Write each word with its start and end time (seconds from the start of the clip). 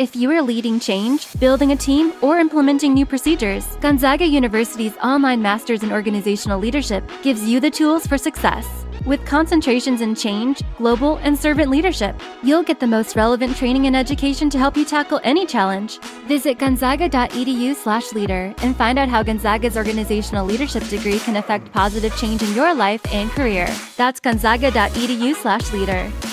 If 0.00 0.16
you 0.16 0.30
are 0.30 0.40
leading 0.40 0.80
change, 0.80 1.28
building 1.38 1.72
a 1.72 1.76
team, 1.76 2.14
or 2.22 2.38
implementing 2.38 2.94
new 2.94 3.04
procedures, 3.04 3.66
Gonzaga 3.82 4.26
University's 4.26 4.96
online 5.02 5.42
Masters 5.42 5.82
in 5.82 5.92
Organizational 5.92 6.58
Leadership 6.58 7.04
gives 7.22 7.46
you 7.46 7.60
the 7.60 7.70
tools 7.70 8.06
for 8.06 8.16
success. 8.16 8.66
With 9.04 9.22
concentrations 9.26 10.00
in 10.00 10.14
change, 10.14 10.62
global, 10.78 11.18
and 11.18 11.38
servant 11.38 11.68
leadership, 11.68 12.18
you'll 12.42 12.62
get 12.62 12.80
the 12.80 12.86
most 12.86 13.14
relevant 13.14 13.58
training 13.58 13.88
and 13.88 13.94
education 13.94 14.48
to 14.48 14.58
help 14.58 14.74
you 14.74 14.86
tackle 14.86 15.20
any 15.22 15.44
challenge. 15.44 15.98
Visit 16.26 16.58
gonzaga.edu/leader 16.58 18.54
and 18.62 18.74
find 18.74 18.98
out 18.98 19.10
how 19.10 19.22
Gonzaga's 19.22 19.76
organizational 19.76 20.46
leadership 20.46 20.88
degree 20.88 21.18
can 21.18 21.36
affect 21.36 21.72
positive 21.72 22.16
change 22.16 22.42
in 22.42 22.54
your 22.54 22.72
life 22.72 23.02
and 23.12 23.30
career. 23.32 23.68
That's 23.98 24.18
gonzaga.edu/leader. 24.18 26.29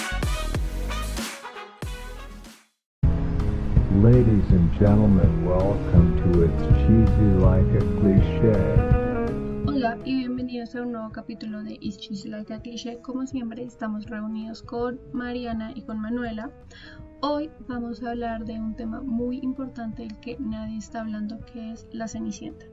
Ladies 4.03 4.47
and 4.51 4.71
gentlemen, 4.77 5.43
welcome 5.43 6.15
to 6.21 6.43
It's 6.43 6.61
Cheesy 6.85 7.29
Like 7.41 7.65
a 7.73 7.83
Cliche. 7.99 8.53
Hola 9.65 9.97
y 10.05 10.19
bienvenidos 10.19 10.75
a 10.75 10.83
un 10.83 10.91
nuevo 10.91 11.11
capítulo 11.11 11.63
de 11.63 11.79
Is 11.81 11.97
Cheesy 11.97 12.29
Like 12.29 12.53
a 12.53 12.61
Cliché. 12.61 13.01
Como 13.01 13.25
siempre, 13.25 13.63
estamos 13.63 14.05
reunidos 14.05 14.61
con 14.61 14.99
Mariana 15.13 15.71
y 15.73 15.81
con 15.81 15.99
Manuela. 15.99 16.51
Hoy 17.21 17.49
vamos 17.67 18.03
a 18.03 18.11
hablar 18.11 18.45
de 18.45 18.59
un 18.59 18.75
tema 18.75 19.01
muy 19.01 19.39
importante 19.39 20.03
del 20.03 20.19
que 20.19 20.37
nadie 20.39 20.77
está 20.77 21.01
hablando, 21.01 21.39
que 21.51 21.71
es 21.71 21.87
la 21.91 22.07
Cenicienta. 22.07 22.67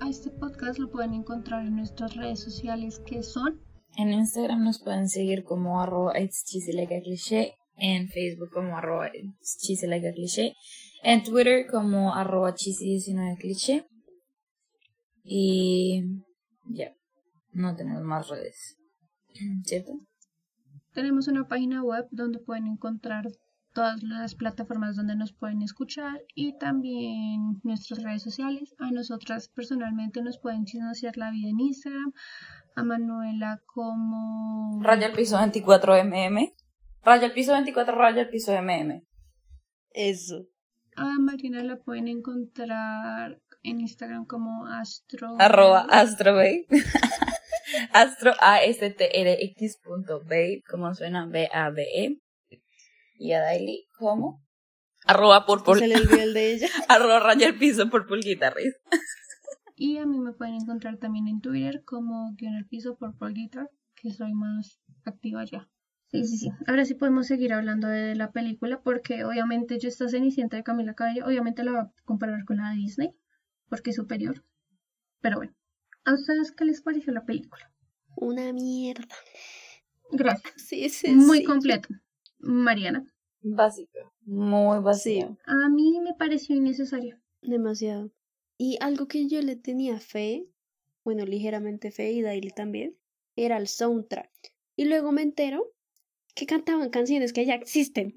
A 0.00 0.08
este 0.08 0.30
podcast 0.30 0.80
lo 0.80 0.90
pueden 0.90 1.14
encontrar 1.14 1.64
en 1.64 1.76
nuestras 1.76 2.16
redes 2.16 2.40
sociales 2.40 2.98
que 3.06 3.22
son 3.22 3.60
En 3.96 4.12
Instagram 4.12 4.64
nos 4.64 4.82
pueden 4.82 5.08
seguir 5.08 5.44
como 5.44 5.80
arroba 5.80 6.18
It's 6.18 6.44
Cheesy 6.44 6.72
Like 6.72 6.96
a 6.96 7.00
Cliché, 7.00 7.54
en 7.76 8.08
Facebook 8.08 8.50
como 8.50 8.76
arroba 8.76 9.10
Cliché, 9.10 10.54
en 11.02 11.22
Twitter 11.22 11.66
como 11.70 12.14
arroba 12.14 12.54
Cheesy19 12.54 13.38
Cliché. 13.38 13.86
Y 15.22 16.02
ya, 16.66 16.92
no 17.52 17.74
tenemos 17.74 18.02
más 18.02 18.28
redes, 18.28 18.76
¿cierto? 19.64 19.92
Tenemos 20.92 21.28
una 21.28 21.48
página 21.48 21.82
web 21.82 22.06
donde 22.10 22.38
pueden 22.38 22.66
encontrar 22.66 23.26
todas 23.74 24.02
las 24.02 24.34
plataformas 24.36 24.96
donde 24.96 25.16
nos 25.16 25.32
pueden 25.32 25.60
escuchar 25.60 26.22
y 26.34 26.56
también 26.58 27.60
nuestras 27.64 28.02
redes 28.02 28.22
sociales. 28.22 28.74
A 28.78 28.90
nosotras 28.92 29.48
personalmente 29.48 30.22
nos 30.22 30.38
pueden 30.38 30.64
chismosear 30.64 31.16
la 31.16 31.30
vida 31.30 31.50
en 31.50 31.60
Instagram. 31.60 32.12
A 32.76 32.84
Manuela 32.84 33.60
como... 33.66 34.80
El 34.82 35.12
piso 35.12 35.36
24mm. 35.36 36.53
Raya 37.04 37.26
el 37.26 37.32
piso 37.32 37.52
24, 37.52 37.94
raya 37.94 38.22
el 38.22 38.28
piso 38.30 38.52
mm. 38.52 39.02
Eso. 39.90 40.46
A 40.96 41.18
Mariana 41.18 41.62
la 41.62 41.76
pueden 41.76 42.08
encontrar 42.08 43.40
en 43.62 43.80
Instagram 43.80 44.26
como 44.26 44.66
Astro. 44.66 45.36
Arroba 45.38 45.86
astrobabe. 45.90 46.66
Astro 47.92 48.32
A-S-T-R-X 48.40 49.80
punto 49.82 50.20
babe, 50.20 50.62
como 50.68 50.94
suena 50.94 51.26
B-A-B-E. 51.26 52.20
Y 53.16 53.32
a 53.32 53.40
Daily, 53.40 53.86
¿cómo? 53.98 54.42
Arroba 55.06 55.44
purple. 55.46 55.80
Se 55.80 55.88
le 55.88 55.96
olvidó 55.96 56.22
el 56.22 56.34
de 56.34 56.52
ella. 56.52 56.68
Arroba 56.88 57.20
raya 57.20 57.48
el 57.48 57.58
piso 57.58 57.90
purple 57.90 58.20
guitarrist. 58.22 58.76
Y 59.76 59.98
a 59.98 60.06
mí 60.06 60.20
me 60.20 60.32
pueden 60.32 60.54
encontrar 60.54 60.98
también 60.98 61.26
en 61.28 61.40
Twitter 61.40 61.82
como 61.84 62.32
guion 62.36 62.54
el 62.54 62.66
piso 62.66 62.96
por 62.96 63.16
Paul 63.18 63.34
Guitar, 63.34 63.68
que 63.96 64.10
soy 64.12 64.32
más 64.32 64.80
activa 65.04 65.44
ya. 65.44 65.68
Sí, 66.14 66.24
sí, 66.26 66.38
sí. 66.38 66.50
Ahora 66.68 66.84
sí 66.84 66.94
podemos 66.94 67.26
seguir 67.26 67.52
hablando 67.52 67.88
de 67.88 68.14
la 68.14 68.30
película 68.30 68.80
porque 68.80 69.24
obviamente 69.24 69.80
yo 69.80 69.88
esta 69.88 70.08
Cenicienta 70.08 70.56
de 70.56 70.62
Camila 70.62 70.94
Cabello, 70.94 71.26
obviamente 71.26 71.64
la 71.64 71.72
voy 71.72 71.80
a 71.80 71.92
comparar 72.04 72.44
con 72.44 72.58
la 72.58 72.70
de 72.70 72.76
Disney 72.76 73.10
porque 73.68 73.90
es 73.90 73.96
superior. 73.96 74.44
Pero 75.20 75.38
bueno, 75.38 75.52
¿a 76.04 76.14
ustedes 76.14 76.52
qué 76.52 76.66
les 76.66 76.82
pareció 76.82 77.12
la 77.12 77.24
película? 77.24 77.68
Una 78.14 78.52
mierda. 78.52 79.08
Gracias. 80.12 80.52
Sí, 80.56 80.88
sí, 80.88 81.10
Muy 81.12 81.38
sí. 81.38 81.44
completo. 81.44 81.88
Mariana, 82.38 83.04
Básica. 83.42 83.98
Muy 84.24 84.78
básica. 84.78 85.26
Sí. 85.26 85.36
a 85.46 85.68
mí 85.68 86.00
me 86.00 86.14
pareció 86.14 86.54
innecesario. 86.54 87.18
Demasiado. 87.42 88.12
Y 88.56 88.78
algo 88.80 89.08
que 89.08 89.26
yo 89.26 89.42
le 89.42 89.56
tenía 89.56 89.98
fe, 89.98 90.46
bueno, 91.02 91.24
ligeramente 91.24 91.90
fe 91.90 92.12
y 92.12 92.22
Daily 92.22 92.50
también, 92.50 92.96
era 93.34 93.56
el 93.56 93.66
soundtrack. 93.66 94.30
Y 94.76 94.84
luego 94.84 95.10
me 95.10 95.22
entero 95.22 95.73
que 96.34 96.46
cantaban 96.46 96.90
canciones 96.90 97.32
que 97.32 97.46
ya 97.46 97.54
existen. 97.54 98.12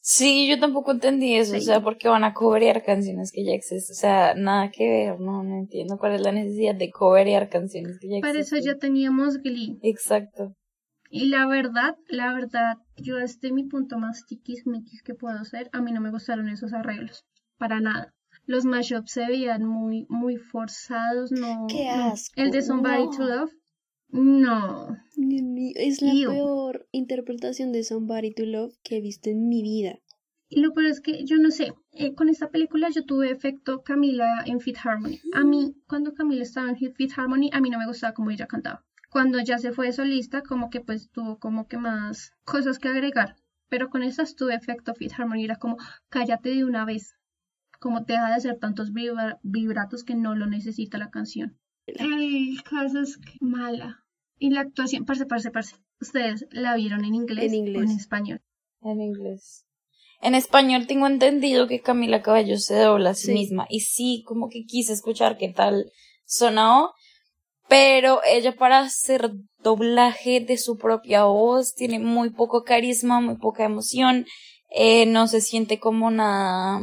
Sí, 0.00 0.48
yo 0.48 0.58
tampoco 0.58 0.90
entendí 0.90 1.36
eso, 1.36 1.56
o 1.56 1.60
sea, 1.60 1.80
porque 1.80 2.08
van 2.08 2.24
a 2.24 2.34
coverear 2.34 2.82
canciones 2.84 3.30
que 3.30 3.44
ya 3.44 3.52
existen, 3.52 3.94
o 3.94 3.98
sea, 3.98 4.34
nada 4.34 4.70
que 4.72 4.88
ver, 4.88 5.20
no, 5.20 5.44
no 5.44 5.56
entiendo 5.56 5.96
cuál 5.98 6.14
es 6.14 6.20
la 6.22 6.32
necesidad 6.32 6.74
de 6.74 6.90
coverear 6.90 7.48
canciones 7.48 7.98
que 8.00 8.08
ya 8.08 8.20
Para 8.20 8.32
eso 8.40 8.56
existen. 8.56 8.74
ya 8.74 8.78
teníamos 8.78 9.38
Glee. 9.38 9.78
Exacto. 9.82 10.56
Y 11.08 11.26
la 11.26 11.46
verdad, 11.46 11.94
la 12.08 12.34
verdad, 12.34 12.78
yo 12.96 13.16
desde 13.16 13.52
mi 13.52 13.64
punto 13.64 13.98
más 13.98 14.24
tiquismiquis 14.26 15.02
que 15.02 15.14
puedo 15.14 15.38
hacer, 15.38 15.68
a 15.72 15.80
mí 15.80 15.92
no 15.92 16.00
me 16.00 16.10
gustaron 16.10 16.48
esos 16.48 16.72
arreglos. 16.72 17.24
Para 17.58 17.80
nada. 17.80 18.12
Los 18.46 18.64
mashups 18.64 19.12
se 19.12 19.26
veían 19.26 19.64
muy, 19.64 20.06
muy 20.08 20.36
forzados, 20.36 21.30
no. 21.30 21.66
¡Qué 21.68 21.84
no. 21.84 22.12
asco! 22.12 22.32
El 22.40 22.50
de 22.50 22.62
Somebody 22.62 23.08
to. 23.16 23.22
Love, 23.24 23.52
no. 24.12 24.96
Dios 25.16 25.42
mío, 25.42 25.72
es 25.76 26.02
la 26.02 26.12
Ew. 26.12 26.30
peor 26.30 26.86
interpretación 26.92 27.72
de 27.72 27.82
Somebody 27.84 28.32
to 28.34 28.44
Love 28.44 28.74
que 28.82 28.98
he 28.98 29.00
visto 29.00 29.30
en 29.30 29.48
mi 29.48 29.62
vida. 29.62 29.98
Y 30.48 30.60
lo 30.60 30.72
peor 30.74 30.86
es 30.86 31.00
que 31.00 31.24
yo 31.24 31.38
no 31.38 31.50
sé, 31.50 31.72
eh, 31.92 32.14
con 32.14 32.28
esta 32.28 32.50
película 32.50 32.90
yo 32.90 33.04
tuve 33.04 33.30
efecto 33.30 33.82
Camila 33.82 34.42
en 34.44 34.60
Fit 34.60 34.76
Harmony. 34.84 35.18
A 35.32 35.44
mí, 35.44 35.74
cuando 35.86 36.12
Camila 36.12 36.42
estaba 36.42 36.68
en 36.68 36.76
Fit 36.76 37.12
Harmony, 37.16 37.48
a 37.52 37.60
mí 37.60 37.70
no 37.70 37.78
me 37.78 37.86
gustaba 37.86 38.12
cómo 38.12 38.30
ella 38.30 38.46
cantaba. 38.46 38.84
Cuando 39.10 39.40
ya 39.40 39.58
se 39.58 39.72
fue 39.72 39.92
solista, 39.92 40.42
como 40.42 40.68
que 40.68 40.80
pues 40.80 41.10
tuvo 41.10 41.38
como 41.38 41.66
que 41.68 41.78
más 41.78 42.32
cosas 42.44 42.78
que 42.78 42.88
agregar. 42.88 43.36
Pero 43.68 43.88
con 43.88 44.02
estas 44.02 44.36
tuve 44.36 44.54
efecto 44.54 44.94
Fit 44.94 45.12
Harmony, 45.16 45.44
era 45.44 45.56
como, 45.56 45.78
cállate 46.10 46.50
de 46.50 46.64
una 46.66 46.84
vez. 46.84 47.14
Como 47.80 48.04
te 48.04 48.12
deja 48.12 48.28
de 48.28 48.34
hacer 48.34 48.58
tantos 48.58 48.92
vibra- 48.92 49.38
vibratos 49.42 50.04
que 50.04 50.14
no 50.14 50.34
lo 50.34 50.46
necesita 50.46 50.98
la 50.98 51.10
canción. 51.10 51.58
El 51.86 52.62
caso 52.62 53.00
es 53.00 53.16
que 53.16 53.38
mala. 53.40 54.01
Y 54.44 54.50
la 54.50 54.62
actuación, 54.62 55.04
parce, 55.04 55.24
parce, 55.26 55.52
parce. 55.52 55.76
¿Ustedes 56.00 56.46
la 56.50 56.74
vieron 56.74 57.04
en 57.04 57.14
inglés, 57.14 57.44
En 57.52 57.54
inglés. 57.54 57.82
o 57.82 57.90
en 57.92 57.96
español? 57.96 58.40
En 58.82 59.00
inglés. 59.00 59.64
En 60.20 60.34
español 60.34 60.88
tengo 60.88 61.06
entendido 61.06 61.68
que 61.68 61.80
Camila 61.80 62.22
Cabello 62.22 62.56
se 62.58 62.74
dobla 62.76 63.10
a 63.10 63.14
sí, 63.14 63.26
Sí. 63.26 63.32
misma. 63.34 63.66
Y 63.70 63.80
sí, 63.80 64.24
como 64.26 64.48
que 64.48 64.64
quise 64.64 64.94
escuchar 64.94 65.38
qué 65.38 65.48
tal 65.48 65.92
sonó. 66.24 66.90
Pero 67.68 68.20
ella 68.26 68.56
para 68.56 68.80
hacer 68.80 69.30
doblaje 69.62 70.40
de 70.40 70.58
su 70.58 70.76
propia 70.76 71.24
voz 71.26 71.74
tiene 71.76 72.00
muy 72.00 72.30
poco 72.30 72.64
carisma, 72.64 73.20
muy 73.20 73.36
poca 73.36 73.62
emoción. 73.64 74.26
Eh, 74.70 75.06
no 75.06 75.28
se 75.28 75.40
siente 75.40 75.78
como 75.78 76.10
nada. 76.10 76.80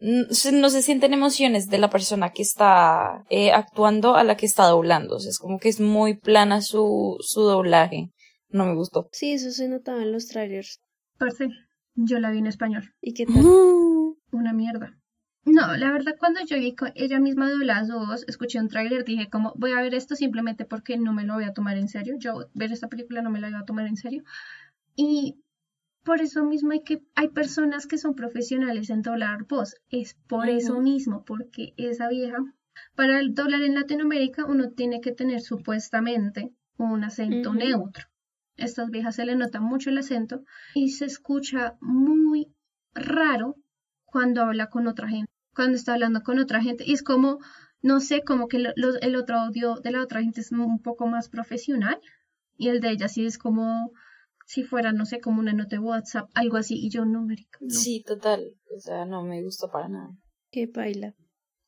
No 0.00 0.70
se 0.70 0.82
sienten 0.82 1.12
emociones 1.12 1.68
de 1.68 1.78
la 1.78 1.90
persona 1.90 2.30
que 2.30 2.42
está 2.42 3.24
eh, 3.28 3.52
actuando 3.52 4.14
a 4.14 4.24
la 4.24 4.36
que 4.36 4.46
está 4.46 4.64
doblando. 4.64 5.16
O 5.16 5.20
sea, 5.20 5.30
es 5.30 5.38
como 5.38 5.58
que 5.58 5.68
es 5.68 5.78
muy 5.78 6.16
plana 6.16 6.62
su, 6.62 7.18
su 7.20 7.42
doblaje. 7.42 8.10
No 8.48 8.64
me 8.64 8.74
gustó. 8.74 9.08
Sí, 9.12 9.32
eso 9.32 9.50
se 9.50 9.68
notaba 9.68 10.02
en 10.02 10.12
los 10.12 10.26
trailers. 10.26 10.80
Parce, 11.18 11.48
yo 11.94 12.18
la 12.18 12.30
vi 12.30 12.38
en 12.38 12.46
español. 12.46 12.94
¿Y 13.00 13.12
qué 13.12 13.26
tal? 13.26 13.44
Una 14.32 14.52
mierda. 14.54 14.96
No, 15.44 15.74
la 15.76 15.90
verdad 15.90 16.16
cuando 16.18 16.40
yo 16.46 16.56
vi 16.58 16.74
que 16.74 16.92
ella 16.94 17.18
misma 17.18 17.50
doblaba 17.50 17.84
su 17.84 17.94
voz, 17.94 18.24
escuché 18.28 18.60
un 18.60 18.68
tráiler, 18.68 19.04
dije 19.04 19.28
como 19.30 19.54
voy 19.56 19.72
a 19.72 19.80
ver 19.80 19.94
esto 19.94 20.14
simplemente 20.14 20.66
porque 20.66 20.98
no 20.98 21.14
me 21.14 21.24
lo 21.24 21.34
voy 21.34 21.44
a 21.44 21.52
tomar 21.52 21.76
en 21.78 21.88
serio. 21.88 22.14
Yo 22.18 22.48
ver 22.54 22.72
esta 22.72 22.88
película 22.88 23.22
no 23.22 23.30
me 23.30 23.40
la 23.40 23.48
iba 23.48 23.60
a 23.60 23.64
tomar 23.64 23.86
en 23.86 23.96
serio. 23.96 24.22
Y 24.96 25.42
por 26.04 26.20
eso 26.20 26.44
mismo 26.44 26.72
hay 26.72 26.82
que 26.82 27.02
hay 27.14 27.28
personas 27.28 27.86
que 27.86 27.98
son 27.98 28.14
profesionales 28.14 28.90
en 28.90 29.02
doblar 29.02 29.44
voz. 29.46 29.76
Es 29.90 30.14
por 30.28 30.48
eso 30.48 30.80
mismo, 30.80 31.24
porque 31.24 31.74
esa 31.76 32.08
vieja 32.08 32.38
para 32.94 33.18
el 33.20 33.34
doblar 33.34 33.62
en 33.62 33.74
Latinoamérica 33.74 34.44
uno 34.46 34.70
tiene 34.70 35.00
que 35.00 35.12
tener 35.12 35.40
supuestamente 35.40 36.52
un 36.78 37.04
acento 37.04 37.52
neutro. 37.54 38.06
Estas 38.56 38.90
viejas 38.90 39.16
se 39.16 39.24
le 39.26 39.36
nota 39.36 39.60
mucho 39.60 39.90
el 39.90 39.98
acento 39.98 40.42
y 40.74 40.90
se 40.90 41.04
escucha 41.06 41.76
muy 41.80 42.48
raro 42.94 43.56
cuando 44.04 44.42
habla 44.42 44.68
con 44.68 44.86
otra 44.86 45.08
gente, 45.08 45.30
cuando 45.54 45.76
está 45.76 45.94
hablando 45.94 46.22
con 46.22 46.38
otra 46.38 46.60
gente. 46.62 46.84
Y 46.86 46.92
es 46.94 47.02
como, 47.02 47.38
no 47.82 48.00
sé, 48.00 48.22
como 48.22 48.48
que 48.48 48.58
lo- 48.58 48.72
lo- 48.76 49.00
el 49.00 49.16
otro 49.16 49.38
audio 49.38 49.76
de 49.76 49.90
la 49.92 50.02
otra 50.02 50.22
gente 50.22 50.40
es 50.40 50.52
un 50.52 50.80
poco 50.82 51.06
más 51.06 51.28
profesional 51.28 51.98
y 52.56 52.68
el 52.68 52.80
de 52.80 52.90
ella 52.90 53.08
sí 53.08 53.24
es 53.24 53.38
como 53.38 53.92
si 54.50 54.64
fuera, 54.64 54.90
no 54.92 55.06
sé, 55.06 55.20
como 55.20 55.38
una 55.38 55.52
nota 55.52 55.76
de 55.76 55.78
WhatsApp, 55.78 56.28
algo 56.34 56.56
así. 56.56 56.74
Y 56.74 56.90
yo, 56.90 57.04
no, 57.04 57.22
marica, 57.22 57.58
no. 57.60 57.70
Sí, 57.70 58.02
total. 58.04 58.56
O 58.76 58.80
sea, 58.80 59.04
no 59.04 59.22
me 59.22 59.44
gustó 59.44 59.70
para 59.70 59.88
nada. 59.88 60.10
Qué 60.50 60.66
baila. 60.66 61.14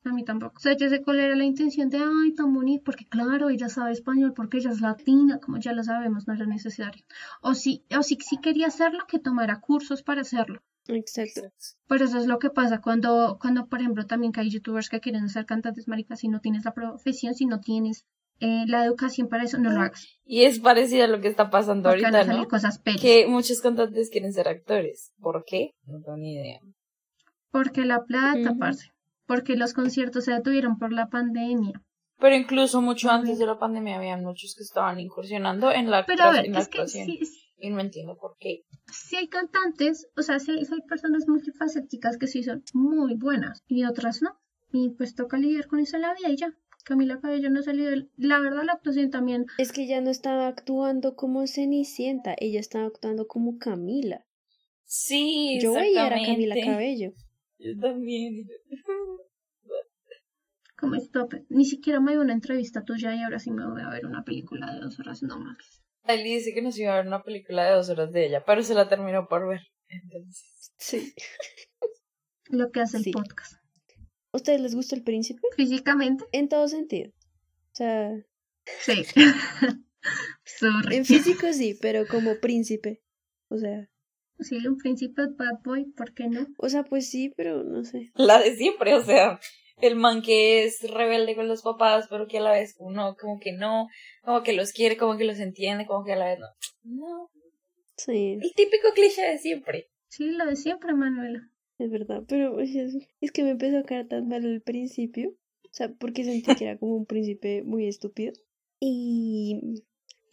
A 0.03 0.11
mí 0.11 0.25
tampoco. 0.25 0.55
O 0.57 0.59
sea, 0.59 0.75
yo 0.75 0.89
sé 0.89 1.01
cuál 1.01 1.21
era 1.21 1.33
la 1.37 1.45
intención 1.45 1.89
de, 1.89 1.99
ay, 1.99 2.33
tan 2.35 2.53
bonito, 2.53 2.83
porque 2.83 3.05
claro, 3.05 3.49
ella 3.49 3.69
sabe 3.69 3.93
español, 3.93 4.33
porque 4.35 4.57
ella 4.57 4.71
es 4.71 4.81
latina, 4.81 5.39
como 5.39 5.59
ya 5.59 5.71
lo 5.71 5.81
sabemos, 5.81 6.27
no 6.27 6.33
era 6.33 6.45
necesario. 6.45 7.05
O 7.41 7.53
si, 7.53 7.85
o 7.97 8.03
si, 8.03 8.17
si 8.19 8.37
quería 8.39 8.67
hacerlo, 8.67 9.05
que 9.07 9.17
tomara 9.17 9.61
cursos 9.61 10.03
para 10.03 10.19
hacerlo. 10.19 10.61
Exacto. 10.87 11.53
Pero 11.87 12.03
eso 12.03 12.17
es 12.17 12.27
lo 12.27 12.37
que 12.37 12.49
pasa 12.49 12.81
cuando, 12.81 13.37
cuando 13.39 13.67
por 13.67 13.79
ejemplo, 13.79 14.05
también 14.05 14.33
que 14.33 14.41
hay 14.41 14.49
youtubers 14.49 14.89
que 14.89 14.99
quieren 14.99 15.29
ser 15.29 15.45
cantantes 15.45 15.87
maricas 15.87 16.19
si 16.19 16.27
no 16.27 16.41
tienes 16.41 16.65
la 16.65 16.73
profesión, 16.73 17.33
si 17.33 17.45
no 17.45 17.61
tienes 17.61 18.05
eh, 18.43 18.65
la 18.67 18.85
educación 18.85 19.27
para 19.29 19.43
eso, 19.43 19.57
no 19.57 19.71
lo 19.71 19.79
hagas. 19.81 20.07
Y 20.25 20.43
es 20.43 20.59
parecido 20.59 21.05
a 21.05 21.07
lo 21.07 21.21
que 21.21 21.27
está 21.29 21.49
pasando 21.49 21.89
Porque 21.89 22.05
ahorita. 22.05 22.47
Que 23.01 23.25
muchos 23.27 23.61
cantantes 23.61 24.09
quieren 24.09 24.33
ser 24.33 24.47
actores. 24.47 25.13
¿Por 25.19 25.43
qué? 25.45 25.71
No 25.85 26.01
tengo 26.01 26.17
ni 26.17 26.33
idea. 26.33 26.59
Porque 27.51 27.85
la 27.85 28.03
plata, 28.03 28.55
parce. 28.59 28.89
Porque 29.25 29.55
los 29.55 29.73
conciertos 29.73 30.25
se 30.25 30.31
detuvieron 30.33 30.77
por 30.77 30.91
la 30.91 31.07
pandemia. 31.07 31.81
Pero 32.19 32.35
incluso 32.35 32.81
mucho 32.81 33.09
antes 33.09 33.39
de 33.39 33.45
la 33.45 33.57
pandemia 33.57 33.97
había 33.97 34.17
muchos 34.17 34.55
que 34.55 34.63
estaban 34.63 34.99
incursionando 34.99 35.71
en 35.71 35.89
la, 35.89 36.05
Pero 36.05 36.23
a 36.23 36.31
ver, 36.31 36.45
en 36.45 36.53
la 36.53 36.59
es 36.59 36.67
que 36.67 36.79
actuación. 36.79 37.05
sí, 37.05 37.19
sí- 37.25 37.39
Y 37.57 37.69
no 37.69 37.79
entiendo 37.79 38.17
por 38.17 38.35
qué. 38.39 38.63
sí 38.91 39.15
hay 39.15 39.27
cantantes, 39.29 40.07
o 40.17 40.21
sea, 40.21 40.39
sí 40.39 40.51
hay, 40.51 40.65
sí 40.65 40.73
hay 40.73 40.81
personas 40.87 41.23
multifacéticas 41.27 42.17
que 42.17 42.27
sí 42.27 42.43
son 42.43 42.61
muy 42.73 43.15
buenas 43.15 43.61
y 43.67 43.85
otras 43.85 44.21
no. 44.21 44.31
Y 44.71 44.89
pues 44.97 45.15
toca 45.15 45.37
lidiar 45.37 45.67
con 45.67 45.79
eso 45.79 45.95
en 45.97 46.01
la 46.01 46.13
vida 46.13 46.29
y 46.29 46.35
ya. 46.37 46.51
Camila 46.83 47.19
Cabello 47.21 47.49
no 47.49 47.61
salió 47.63 47.89
del... 47.89 48.11
La 48.17 48.39
verdad, 48.39 48.63
la 48.65 48.73
actuación 48.73 49.09
también. 49.09 49.45
Es 49.57 49.71
que 49.71 49.83
ella 49.83 50.01
no 50.01 50.09
estaba 50.09 50.47
actuando 50.47 51.15
como 51.15 51.47
Cenicienta, 51.47 52.35
ella 52.37 52.59
estaba 52.59 52.85
actuando 52.87 53.25
como 53.27 53.57
Camila. 53.57 54.25
Sí, 54.83 55.59
Yo 55.61 55.73
veía 55.73 56.07
era 56.07 56.17
exactamente. 56.17 56.49
Camila 56.59 56.73
Cabello. 56.73 57.13
Yo 57.59 57.79
también. 57.79 58.47
Como 60.77 60.95
stop. 60.95 61.33
Ni 61.47 61.63
siquiera 61.63 62.01
me 62.01 62.11
dio 62.11 62.19
una 62.19 62.33
entrevista 62.33 62.83
tuya 62.83 63.15
y 63.15 63.23
ahora 63.23 63.39
sí 63.39 63.49
me 63.51 63.65
voy 63.65 63.81
a 63.81 63.87
ver 63.89 64.05
una 64.05 64.25
película 64.25 64.73
de 64.73 64.81
dos 64.81 64.99
horas. 64.99 65.23
No 65.23 65.39
mames. 65.39 65.81
Ali 66.03 66.33
dice 66.35 66.53
que 66.53 66.61
nos 66.61 66.77
iba 66.77 66.91
a 66.91 66.97
ver 66.97 67.07
una 67.07 67.23
película 67.23 67.63
de 67.63 67.75
dos 67.75 67.87
horas 67.89 68.11
de 68.11 68.25
ella, 68.25 68.43
pero 68.45 68.61
se 68.63 68.73
la 68.73 68.89
terminó 68.89 69.27
por 69.29 69.47
ver. 69.47 69.61
Entonces, 69.87 70.73
Sí. 70.77 71.13
Lo 72.49 72.69
que 72.71 72.81
hace 72.81 72.99
Sí. 72.99 73.11
el 73.11 73.13
podcast. 73.13 73.53
¿A 74.33 74.37
ustedes 74.37 74.59
les 74.61 74.75
gusta 74.75 74.95
el 74.95 75.03
príncipe? 75.03 75.41
Físicamente, 75.55 76.25
En 76.31 76.49
todo 76.49 76.67
sentido. 76.67 77.11
O 77.71 77.75
sea, 77.75 78.11
sí. 78.81 79.05
Sorry. 80.43 80.97
en 80.97 81.05
físico 81.05 81.53
sí, 81.53 81.77
pero 81.81 82.07
como 82.07 82.35
príncipe. 82.39 83.01
O 83.49 83.57
sea, 83.57 83.87
Sí, 84.39 84.57
un 84.67 84.77
príncipe 84.77 85.21
bad 85.37 85.59
boy, 85.63 85.85
¿por 85.95 86.13
qué 86.13 86.27
no? 86.27 86.47
o 86.57 86.67
sea, 86.67 86.83
pues 86.83 87.09
sí, 87.09 87.31
pero 87.37 87.63
no 87.63 87.83
sé. 87.85 88.11
la 88.15 88.39
de 88.39 88.55
siempre, 88.57 88.95
o 88.95 89.03
sea, 89.03 89.39
el 89.77 89.95
man 89.95 90.21
que 90.21 90.65
es 90.65 90.81
rebelde 90.91 91.35
con 91.35 91.47
los 91.47 91.61
papás, 91.61 92.07
pero 92.09 92.27
que 92.27 92.39
a 92.39 92.41
la 92.41 92.51
vez 92.51 92.75
uno 92.79 93.15
como 93.15 93.39
que 93.39 93.53
no, 93.53 93.87
como 94.23 94.41
que 94.43 94.53
los 94.53 94.73
quiere, 94.73 94.97
como 94.97 95.17
que 95.17 95.23
los 95.23 95.39
entiende, 95.39 95.85
como 95.85 96.03
que 96.03 96.13
a 96.13 96.15
la 96.17 96.25
vez 96.25 96.39
no. 96.39 96.47
No, 96.83 97.29
Sí, 97.95 98.39
el 98.41 98.53
típico 98.55 98.89
cliché 98.95 99.21
de 99.21 99.37
siempre. 99.37 99.91
Sí, 100.09 100.25
lo 100.31 100.45
de 100.47 100.55
siempre, 100.55 100.93
Manuela. 100.93 101.39
Es 101.83 101.91
verdad. 101.91 102.23
Pero 102.27 102.59
es, 102.59 102.75
es 103.21 103.31
que 103.31 103.43
me 103.43 103.51
empezó 103.51 103.77
a 103.79 103.83
caer 103.83 104.07
tan 104.07 104.27
mal 104.27 104.45
al 104.45 104.61
principio. 104.61 105.29
O 105.65 105.69
sea, 105.75 105.91
porque 105.93 106.23
sentí 106.23 106.53
que 106.55 106.65
era 106.65 106.77
como 106.77 106.95
un 106.95 107.05
príncipe 107.05 107.63
muy 107.63 107.87
estúpido. 107.87 108.33
Y, 108.79 109.83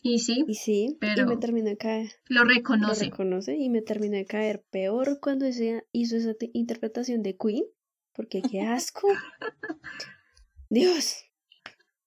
Y 0.03 0.19
sí, 0.19 0.45
y 0.49 0.55
sí, 0.55 0.87
y 0.93 0.95
Pero- 0.97 1.27
me 1.27 1.37
terminó 1.37 1.69
de 1.69 1.77
caer. 1.77 2.11
lo 2.29 2.45
Lo 2.45 2.51
reconoce. 2.55 3.05
reconoce 3.07 3.57
y 3.57 3.69
me 3.71 3.81
terminó 3.83 4.17
de 4.17 4.27
caer 4.27 4.63
peor 4.71 5.19
cuando 5.21 5.47
ese, 5.47 5.85
hizo 5.93 6.17
esa 6.17 6.35
te- 6.35 6.51
interpretación 6.53 7.23
de 7.23 7.37
Queen. 7.37 7.65
Porque 8.13 8.43
qué 8.43 8.61
asco. 8.63 9.07
Dios. 10.69 11.17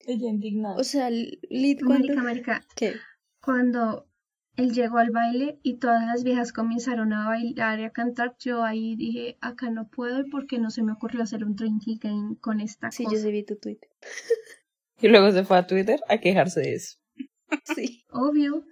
Ella 0.06 0.30
indignada. 0.30 0.76
O 0.76 0.84
sea, 0.84 1.10
Lid 1.10 1.80
cuando... 1.86 2.08
Marica, 2.14 2.24
marica, 2.24 2.66
¿Qué? 2.76 2.94
cuando 3.42 4.08
él 4.56 4.72
llegó 4.74 4.98
al 5.00 5.10
baile 5.12 5.60
y 5.64 5.76
todas 5.76 6.06
las 6.06 6.24
viejas 6.24 6.54
comenzaron 6.54 7.12
a 7.14 7.28
bailar 7.28 7.80
y 7.80 7.84
a 7.86 7.90
cantar, 7.92 8.36
yo 8.40 8.64
ahí 8.64 8.96
dije, 8.96 9.38
acá 9.42 9.70
no 9.72 9.88
puedo 9.88 10.20
y 10.22 10.30
porque 10.30 10.60
no 10.60 10.70
se 10.70 10.84
me 10.84 10.92
ocurrió 10.94 11.24
hacer 11.24 11.44
un 11.44 11.56
drinking 11.56 12.00
game 12.00 12.38
con 12.40 12.60
esta 12.62 12.92
Sí, 12.92 13.04
yo 13.04 13.10
cosa. 13.10 13.24
sí 13.24 13.32
vi 13.32 13.44
tu 13.44 13.56
tweet. 13.56 13.80
Y 15.02 15.10
luego 15.10 15.32
se 15.32 15.44
fue 15.44 15.58
a 15.58 15.68
Twitter 15.68 16.00
a 16.08 16.20
quejarse 16.20 16.62
de 16.62 16.76
eso. 16.76 16.98
Sí. 17.76 18.04
Obvio. 18.12 18.64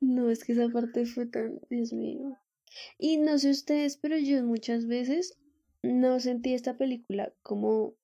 No, 0.00 0.30
es 0.30 0.44
que 0.44 0.52
esa 0.52 0.68
parte 0.68 1.06
fue 1.06 1.26
tan, 1.26 1.58
Dios 1.70 1.92
mío. 1.92 2.36
Y 2.98 3.16
no 3.18 3.36
sé 3.38 3.50
ustedes, 3.50 3.96
pero 3.96 4.16
yo 4.16 4.42
muchas 4.44 4.86
veces 4.86 5.36
no 5.82 6.20
sentí 6.20 6.54
esta 6.54 6.76
película 6.76 7.32
como 7.42 7.94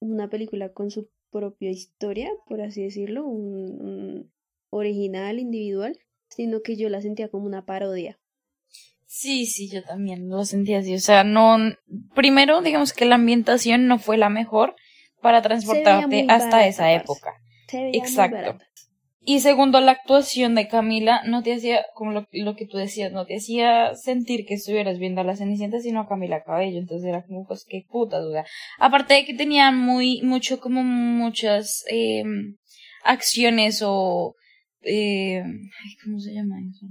una 0.00 0.30
película 0.30 0.72
con 0.72 0.90
su 0.90 1.10
propia 1.30 1.70
historia, 1.70 2.30
por 2.46 2.62
así 2.62 2.82
decirlo, 2.82 3.26
un, 3.26 3.82
un 3.82 4.32
original, 4.70 5.38
individual, 5.38 5.98
sino 6.28 6.60
que 6.60 6.76
yo 6.76 6.88
la 6.88 7.00
sentía 7.00 7.28
como 7.28 7.46
una 7.46 7.64
parodia. 7.64 8.18
Sí, 9.06 9.46
sí, 9.46 9.68
yo 9.70 9.82
también 9.82 10.28
lo 10.28 10.44
sentí 10.44 10.74
así. 10.74 10.94
O 10.94 11.00
sea, 11.00 11.24
no. 11.24 11.56
Primero, 12.14 12.60
digamos 12.60 12.92
que 12.92 13.06
la 13.06 13.14
ambientación 13.14 13.86
no 13.86 13.98
fue 13.98 14.18
la 14.18 14.28
mejor 14.28 14.76
para 15.22 15.42
transportarte 15.42 16.26
hasta 16.28 16.56
barata, 16.56 16.66
esa 16.66 16.92
época. 16.92 17.32
Exacto. 17.72 18.58
Y 19.30 19.40
segundo, 19.40 19.80
la 19.80 19.92
actuación 19.92 20.54
de 20.54 20.68
Camila 20.68 21.22
no 21.26 21.42
te 21.42 21.52
hacía, 21.52 21.84
como 21.94 22.12
lo, 22.12 22.26
lo 22.32 22.56
que 22.56 22.66
tú 22.66 22.78
decías, 22.78 23.12
no 23.12 23.26
te 23.26 23.36
hacía 23.36 23.94
sentir 23.94 24.46
que 24.46 24.54
estuvieras 24.54 24.98
viendo 24.98 25.20
a 25.20 25.24
la 25.24 25.36
Cenicienta, 25.36 25.80
sino 25.80 26.00
a 26.00 26.08
Camila 26.08 26.44
Cabello. 26.44 26.78
Entonces 26.78 27.08
era 27.08 27.24
como, 27.24 27.46
pues, 27.46 27.66
qué 27.68 27.84
putas, 27.90 28.24
o 28.24 28.32
sea. 28.32 28.46
Aparte 28.78 29.14
de 29.14 29.24
que 29.24 29.34
tenían 29.34 29.76
muy, 29.76 30.22
mucho, 30.22 30.60
como 30.60 30.82
muchas 30.82 31.84
eh, 31.90 32.24
acciones 33.04 33.82
o. 33.84 34.34
Eh, 34.90 35.42
¿Cómo 36.02 36.18
se 36.18 36.32
llama 36.32 36.56
eso? 36.68 36.86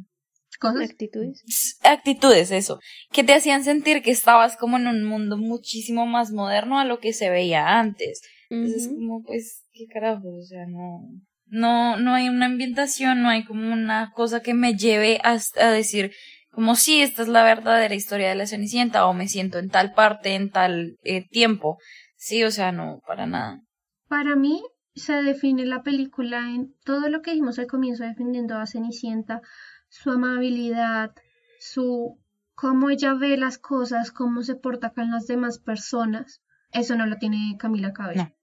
Cosas. 0.60 0.90
Actitudes. 0.90 1.78
actitudes, 1.84 2.52
eso, 2.52 2.80
que 3.12 3.24
te 3.24 3.34
hacían 3.34 3.64
sentir 3.64 4.02
que 4.02 4.12
estabas 4.12 4.58
como 4.58 4.78
en 4.78 4.88
un 4.88 5.04
mundo 5.04 5.38
muchísimo 5.38 6.06
más 6.06 6.32
moderno 6.32 6.80
a 6.80 6.86
lo 6.86 7.00
que 7.00 7.14
se 7.14 7.30
veía 7.30 7.80
antes. 7.80 8.22
Entonces, 8.50 8.88
Ujú. 8.88 8.96
como, 8.96 9.24
pues, 9.24 9.64
qué 9.74 9.86
carajo, 9.86 10.30
o 10.30 10.42
sea, 10.44 10.66
no, 10.68 11.02
no, 11.46 11.98
no 11.98 12.14
hay 12.14 12.30
una 12.30 12.48
ambientación, 12.48 13.22
no 13.22 13.30
hay 13.30 13.46
como 13.46 13.72
una 13.72 14.12
cosa 14.16 14.42
que 14.42 14.54
me 14.54 14.76
lleve 14.76 15.20
a, 15.24 15.38
a 15.60 15.72
decir, 15.72 16.12
como, 16.52 16.76
sí, 16.76 17.02
esta 17.02 17.22
es 17.22 17.28
la 17.28 17.44
verdadera 17.44 17.94
historia 17.94 18.30
de 18.30 18.36
la 18.36 18.48
Cenicienta, 18.48 19.06
o 19.06 19.14
me 19.14 19.28
siento 19.28 19.60
en 19.60 19.70
tal 19.70 19.94
parte, 19.94 20.34
en 20.34 20.50
tal 20.50 20.98
eh, 21.04 21.28
tiempo. 21.30 21.78
Sí, 22.16 22.44
o 22.44 22.50
sea, 22.52 22.72
no, 22.72 23.00
para 23.06 23.28
nada. 23.28 23.62
Para 24.08 24.36
mí 24.36 24.64
se 24.98 25.14
define 25.24 25.66
la 25.66 25.84
película 25.84 26.50
en 26.50 26.74
todo 26.84 27.10
lo 27.10 27.22
que 27.22 27.32
dijimos 27.32 27.60
al 27.60 27.68
comienzo 27.68 28.04
defendiendo 28.04 28.58
a 28.58 28.66
Cenicienta, 28.66 29.42
su 29.90 30.12
amabilidad, 30.12 31.12
su 31.60 32.20
cómo 32.56 32.90
ella 32.90 33.14
ve 33.14 33.38
las 33.38 33.58
cosas, 33.58 34.12
cómo 34.12 34.42
se 34.42 34.56
porta 34.56 34.92
con 34.92 35.12
las 35.12 35.28
demás 35.28 35.60
personas. 35.60 36.42
Eso 36.71 36.95
no 36.95 37.06
lo 37.06 37.18
tiene 37.18 37.56
Camila 37.57 37.94
Cabello. 37.94 38.24
No. 38.24 38.33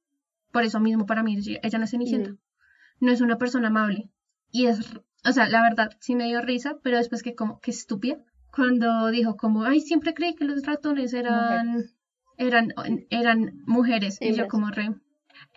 Por 0.53 0.63
eso 0.63 0.81
mismo 0.81 1.07
para 1.07 1.23
mí 1.23 1.37
ella 1.37 1.79
no 1.79 1.85
es 1.85 1.91
Cenicienta. 1.91 2.31
No. 2.31 2.39
No 3.01 3.13
es 3.13 3.21
una 3.21 3.39
persona 3.39 3.69
amable. 3.69 4.11
Y 4.51 4.67
es, 4.67 4.95
o 5.25 5.33
sea, 5.33 5.49
la 5.49 5.63
verdad, 5.63 5.97
sí 6.01 6.15
me 6.15 6.27
dio 6.27 6.41
risa, 6.41 6.79
pero 6.83 6.99
después 6.99 7.23
que 7.23 7.35
como, 7.35 7.61
que 7.61 7.73
estúpida. 7.73 8.19
Cuando 8.55 9.09
dijo 9.09 9.37
como, 9.37 9.65
ay, 9.65 9.81
siempre 9.81 10.15
creí 10.15 10.37
que 10.37 10.45
los 10.45 10.65
ratones 10.65 11.13
eran, 11.13 11.87
eran, 12.37 12.73
eran 13.11 13.63
mujeres. 13.67 14.19
Y 14.21 14.33
yo 14.35 14.47
como 14.47 14.71
re. 14.71 14.95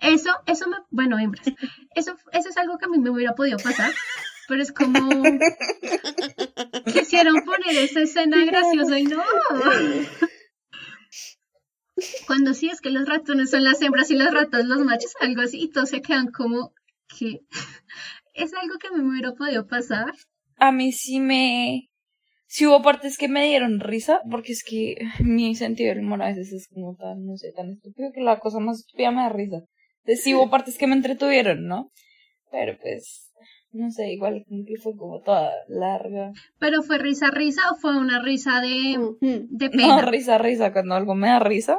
Eso, 0.02 0.32
eso 0.46 0.68
me, 0.70 0.78
bueno, 0.90 1.18
hembras. 1.20 1.48
Eso, 1.96 2.16
eso 2.32 2.50
es 2.50 2.58
algo 2.58 2.78
que 2.78 2.86
a 2.86 2.90
mí 2.90 3.00
me 3.00 3.10
hubiera 3.10 3.34
podido 3.34 3.58
pasar. 3.58 3.92
Pero 4.48 4.62
es 4.62 4.72
como, 4.72 5.24
quisieron 6.86 7.42
poner 7.44 7.76
esa 7.76 8.02
escena 8.02 8.46
graciosa 8.46 8.98
y 8.98 9.04
no. 9.04 9.22
Cuando 12.28 12.54
sí 12.54 12.70
es 12.70 12.80
que 12.80 12.90
los 12.90 13.10
ratones 13.10 13.50
son 13.50 13.64
las 13.64 13.82
hembras 13.82 14.10
y 14.12 14.16
los 14.16 14.34
ratos 14.34 14.66
los 14.66 14.80
machos, 14.86 15.14
algo 15.20 15.42
así, 15.42 15.62
y 15.62 15.70
todos 15.70 15.90
se 15.90 16.02
quedan 16.02 16.32
como 16.32 16.74
que 17.08 17.42
es 18.34 18.54
algo 18.54 18.78
que 18.80 18.88
a 18.88 18.92
mí 18.92 19.04
me 19.04 19.10
hubiera 19.10 19.34
podido 19.34 19.68
pasar. 19.68 20.14
A 20.58 20.72
mí 20.72 20.92
sí 20.92 21.20
me, 21.20 21.90
sí 22.46 22.66
hubo 22.66 22.82
partes 22.82 23.18
que 23.18 23.28
me 23.28 23.46
dieron 23.46 23.80
risa, 23.80 24.22
porque 24.30 24.54
es 24.54 24.64
que 24.64 24.96
mi 25.20 25.56
sentido 25.56 25.90
del 25.90 26.04
humor 26.04 26.22
a 26.22 26.28
veces 26.28 26.54
es 26.54 26.68
como 26.68 26.96
tan, 26.96 27.26
no 27.26 27.36
sé, 27.36 27.52
tan 27.52 27.72
estúpido 27.72 28.12
que 28.14 28.22
la 28.22 28.40
cosa 28.40 28.60
más 28.60 28.80
estúpida 28.80 29.12
me 29.12 29.24
da 29.24 29.30
risa. 29.30 29.64
Entonces 30.08 30.24
sí 30.24 30.34
hubo 30.34 30.50
partes 30.50 30.78
que 30.78 30.88
me 30.88 30.96
entretuvieron, 30.96 31.68
¿no? 31.68 31.92
Pero 32.50 32.78
pues, 32.82 33.34
no 33.74 33.92
sé, 33.92 34.14
igual 34.14 34.46
que 34.48 34.78
fue 34.82 34.96
como 34.96 35.22
toda 35.22 35.52
larga. 35.68 36.32
Pero 36.60 36.82
fue 36.82 36.98
risa, 36.98 37.30
risa 37.30 37.62
o 37.72 37.76
fue 37.76 37.98
una 37.98 38.22
risa 38.22 38.62
de, 38.62 38.98
de 39.20 39.70
No, 39.70 39.78
pena. 39.98 40.02
risa, 40.10 40.38
risa, 40.38 40.72
cuando 40.72 40.96
algo 40.96 41.14
me 41.14 41.28
da 41.28 41.40
risa. 41.40 41.78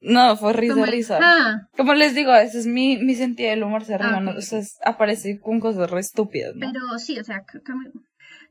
No, 0.00 0.36
fue 0.36 0.52
risa, 0.52 0.74
Como 0.74 0.86
risa. 0.86 1.18
"Ah", 1.22 1.68
Como 1.76 1.94
les 1.94 2.14
digo, 2.16 2.32
a 2.32 2.40
veces 2.40 2.66
mi, 2.66 2.98
mi 2.98 3.14
sentido 3.14 3.50
del 3.50 3.62
humor 3.62 3.84
se 3.84 3.94
Ah, 3.94 4.20
¿no? 4.20 4.32
ok, 4.32 4.38
O 4.38 4.40
sea, 4.42 4.58
es- 4.58 4.76
aparece 4.84 5.38
con 5.40 5.60
cosas 5.60 5.88
re 5.90 6.00
estúpidas, 6.00 6.54
¿no? 6.56 6.66
pero 6.72 6.98
sí, 6.98 7.18
o 7.20 7.24
sea, 7.24 7.44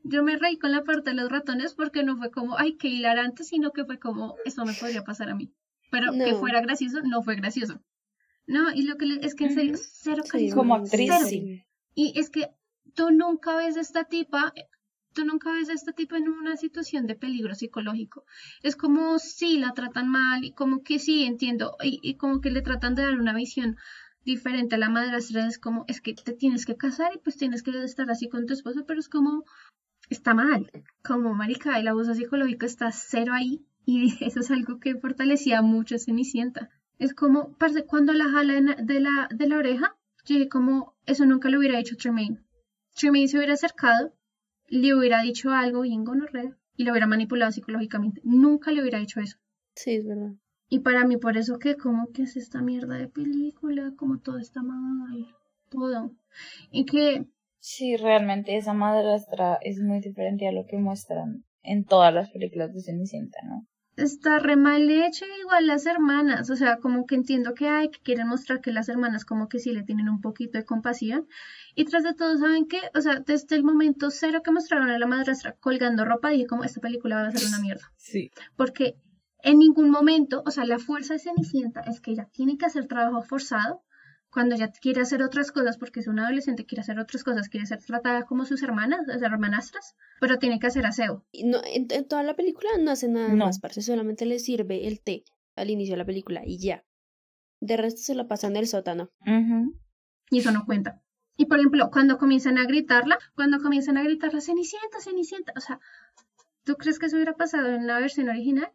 yo 0.02 0.22
me 0.24 0.36
reí 0.36 0.58
con 0.58 0.72
la 0.72 0.82
parte 0.82 1.10
de 1.10 1.16
los 1.16 1.30
ratones 1.30 1.74
porque 1.74 2.02
no 2.04 2.16
fue 2.16 2.30
como, 2.30 2.56
ay, 2.58 2.76
qué 2.78 2.88
hilarante, 2.88 3.44
sino 3.44 3.70
que 3.70 3.84
fue 3.84 3.98
como, 3.98 4.34
eso 4.46 4.64
me 4.64 4.72
podría 4.72 5.02
pasar 5.02 5.28
a 5.28 5.34
mí. 5.34 5.52
Pero 5.90 6.12
que 6.12 6.32
No. 6.32 6.38
fuera 6.38 6.60
gracioso, 6.62 7.00
no 7.04 7.22
fue 7.22 7.36
gracioso. 7.36 7.80
No, 8.46 8.72
y 8.74 8.82
lo 8.82 8.96
que 8.96 9.06
le- 9.06 9.24
es 9.26 9.34
que 9.34 9.44
en 9.44 9.54
serio, 9.54 9.74
cero 9.76 10.22
Sí, 10.24 10.30
carisma. 10.30 10.56
Como 10.56 10.76
no, 10.76 10.82
actriz, 10.84 11.10
cero. 11.12 11.26
sí. 11.28 11.62
Y 11.94 12.18
es 12.18 12.30
que 12.30 12.48
tú 12.94 13.10
nunca 13.10 13.56
ves 13.56 13.76
a 13.76 13.80
esta 13.80 14.04
tipa 14.04 14.52
tú 15.14 15.24
nunca 15.24 15.52
ves 15.52 15.68
a 15.70 15.74
este 15.74 15.92
tipo 15.92 16.16
en 16.16 16.28
una 16.28 16.56
situación 16.56 17.06
de 17.06 17.14
peligro 17.14 17.54
psicológico. 17.54 18.24
Es 18.64 18.74
como 18.74 19.20
si 19.20 19.58
la 19.58 19.70
tratan 19.72 20.08
mal 20.08 20.42
y 20.44 20.52
como 20.52 20.82
que 20.82 20.98
sí, 20.98 21.22
entiendo, 21.22 21.76
y, 21.84 22.00
y 22.02 22.16
como 22.16 22.40
que 22.40 22.50
le 22.50 22.62
tratan 22.62 22.96
de 22.96 23.02
dar 23.04 23.16
una 23.20 23.32
visión 23.32 23.76
diferente 24.24 24.74
a 24.74 24.78
la 24.78 24.90
madrastra. 24.90 25.46
Es 25.46 25.58
como, 25.60 25.84
es 25.86 26.00
que 26.00 26.14
te 26.14 26.32
tienes 26.32 26.66
que 26.66 26.76
casar 26.76 27.12
y 27.14 27.18
pues 27.18 27.36
tienes 27.36 27.62
que 27.62 27.70
estar 27.84 28.10
así 28.10 28.28
con 28.28 28.44
tu 28.46 28.54
esposo, 28.54 28.86
pero 28.86 28.98
es 28.98 29.08
como, 29.08 29.44
está 30.10 30.34
mal. 30.34 30.68
Como 31.04 31.32
marica, 31.32 31.78
el 31.78 31.86
abuso 31.86 32.12
psicológico 32.14 32.66
está 32.66 32.90
cero 32.90 33.34
ahí 33.34 33.64
y 33.86 34.14
eso 34.24 34.40
es 34.40 34.50
algo 34.50 34.80
que 34.80 34.96
fortalecía 34.96 35.62
mucho 35.62 35.94
a 35.94 35.98
Cenicienta. 36.00 36.70
Es 37.04 37.12
como, 37.12 37.52
parce, 37.58 37.84
cuando 37.84 38.14
la 38.14 38.30
jala 38.30 38.54
de 38.82 39.00
la, 39.00 39.28
de 39.30 39.46
la 39.46 39.58
oreja, 39.58 39.94
yo 40.24 40.36
dije 40.36 40.48
como, 40.48 40.94
eso 41.04 41.26
nunca 41.26 41.50
lo 41.50 41.58
hubiera 41.58 41.78
hecho 41.78 41.96
Tremaine. 41.96 42.38
Tremaine 42.94 43.28
se 43.28 43.36
hubiera 43.36 43.52
acercado, 43.52 44.14
le 44.68 44.94
hubiera 44.94 45.20
dicho 45.20 45.50
algo 45.50 45.82
bien 45.82 46.04
gonorrea 46.04 46.56
y 46.76 46.84
lo 46.84 46.92
hubiera 46.92 47.06
manipulado 47.06 47.52
psicológicamente. 47.52 48.22
Nunca 48.24 48.70
le 48.70 48.80
hubiera 48.80 49.00
hecho 49.00 49.20
eso. 49.20 49.36
Sí, 49.74 49.96
es 49.96 50.06
verdad. 50.06 50.32
Y 50.70 50.78
para 50.78 51.04
mí, 51.04 51.18
por 51.18 51.36
eso 51.36 51.58
que, 51.58 51.76
como 51.76 52.10
que 52.10 52.22
es 52.22 52.38
esta 52.38 52.62
mierda 52.62 52.96
de 52.96 53.08
película, 53.08 53.92
como 53.96 54.20
todo 54.20 54.38
está 54.38 54.62
mal, 54.62 55.26
todo. 55.68 56.10
Y 56.70 56.86
que 56.86 57.26
Sí, 57.66 57.96
realmente 57.96 58.58
esa 58.58 58.72
madrastra 58.74 59.58
es 59.62 59.78
muy 59.80 60.00
diferente 60.00 60.46
a 60.46 60.52
lo 60.52 60.66
que 60.66 60.76
muestran 60.76 61.44
en 61.62 61.84
todas 61.84 62.12
las 62.12 62.30
películas 62.30 62.74
de 62.74 62.82
Cenicienta, 62.82 63.38
¿no? 63.42 63.66
Está 63.96 64.38
re 64.38 64.56
mal 64.56 64.88
hecha 64.90 65.26
igual 65.40 65.66
las 65.66 65.86
hermanas, 65.86 66.50
o 66.50 66.56
sea, 66.56 66.78
como 66.78 67.06
que 67.06 67.14
entiendo 67.14 67.54
que 67.54 67.68
hay, 67.68 67.90
que 67.90 68.00
quieren 68.00 68.28
mostrar 68.28 68.60
que 68.60 68.72
las 68.72 68.88
hermanas 68.88 69.24
como 69.24 69.48
que 69.48 69.58
sí 69.58 69.72
le 69.72 69.82
tienen 69.82 70.08
un 70.08 70.20
poquito 70.20 70.58
de 70.58 70.64
compasión. 70.64 71.26
Y 71.74 71.84
tras 71.84 72.02
de 72.02 72.14
todo, 72.14 72.36
¿saben 72.36 72.66
qué? 72.66 72.80
O 72.94 73.00
sea, 73.00 73.20
desde 73.20 73.56
el 73.56 73.64
momento 73.64 74.10
cero 74.10 74.42
que 74.44 74.50
mostraron 74.50 74.90
a 74.90 74.98
la 74.98 75.06
madrastra 75.06 75.52
colgando 75.52 76.04
ropa, 76.04 76.30
dije 76.30 76.46
como 76.46 76.64
esta 76.64 76.80
película 76.80 77.16
va 77.16 77.28
a 77.28 77.32
ser 77.32 77.48
una 77.48 77.60
mierda. 77.60 77.92
Sí. 77.96 78.30
Porque 78.56 78.96
en 79.42 79.58
ningún 79.58 79.90
momento, 79.90 80.42
o 80.46 80.50
sea, 80.50 80.64
la 80.64 80.78
fuerza 80.78 81.14
de 81.14 81.20
Cenicienta 81.20 81.80
es 81.82 82.00
que 82.00 82.12
ella 82.12 82.28
tiene 82.32 82.56
que 82.56 82.66
hacer 82.66 82.86
trabajo 82.86 83.22
forzado 83.22 83.82
cuando 84.34 84.56
ella 84.56 84.70
quiere 84.72 85.00
hacer 85.00 85.22
otras 85.22 85.52
cosas, 85.52 85.78
porque 85.78 86.00
es 86.00 86.08
una 86.08 86.24
adolescente, 86.26 86.66
quiere 86.66 86.80
hacer 86.82 86.98
otras 86.98 87.22
cosas, 87.22 87.48
quiere 87.48 87.66
ser 87.66 87.78
tratada 87.82 88.24
como 88.24 88.44
sus 88.44 88.62
hermanas, 88.64 89.00
las 89.06 89.22
hermanastras, 89.22 89.94
pero 90.20 90.38
tiene 90.40 90.58
que 90.58 90.66
hacer 90.66 90.84
aseo. 90.84 91.24
No, 91.44 91.60
en, 91.64 91.86
en 91.90 92.08
toda 92.08 92.24
la 92.24 92.34
película 92.34 92.68
no 92.80 92.90
hace 92.90 93.08
nada 93.08 93.28
No. 93.28 93.46
más, 93.46 93.60
parce, 93.60 93.80
solamente 93.80 94.26
le 94.26 94.40
sirve 94.40 94.88
el 94.88 95.00
té 95.00 95.22
al 95.56 95.70
inicio 95.70 95.94
de 95.94 95.98
la 95.98 96.04
película 96.04 96.42
y 96.44 96.58
ya. 96.58 96.84
De 97.60 97.76
resto 97.76 98.02
se 98.02 98.14
la 98.16 98.26
pasan 98.26 98.50
en 98.52 98.56
el 98.58 98.66
sótano. 98.66 99.10
Y 100.30 100.38
eso 100.40 100.50
no 100.50 100.64
cuenta. 100.66 101.00
Y 101.36 101.46
por 101.46 101.58
ejemplo, 101.58 101.88
cuando 101.92 102.18
comienzan 102.18 102.58
a 102.58 102.64
gritarla, 102.64 103.18
cuando 103.34 103.58
comienzan 103.60 103.96
a 103.98 104.02
gritarla, 104.02 104.40
Cenicienta, 104.40 105.00
Cenicienta, 105.00 105.52
o 105.56 105.60
sea, 105.60 105.78
¿tú 106.64 106.74
crees 106.74 106.98
que 106.98 107.06
eso 107.06 107.16
hubiera 107.16 107.34
pasado 107.34 107.68
en 107.68 107.86
la 107.86 107.98
versión 108.00 108.28
original? 108.28 108.70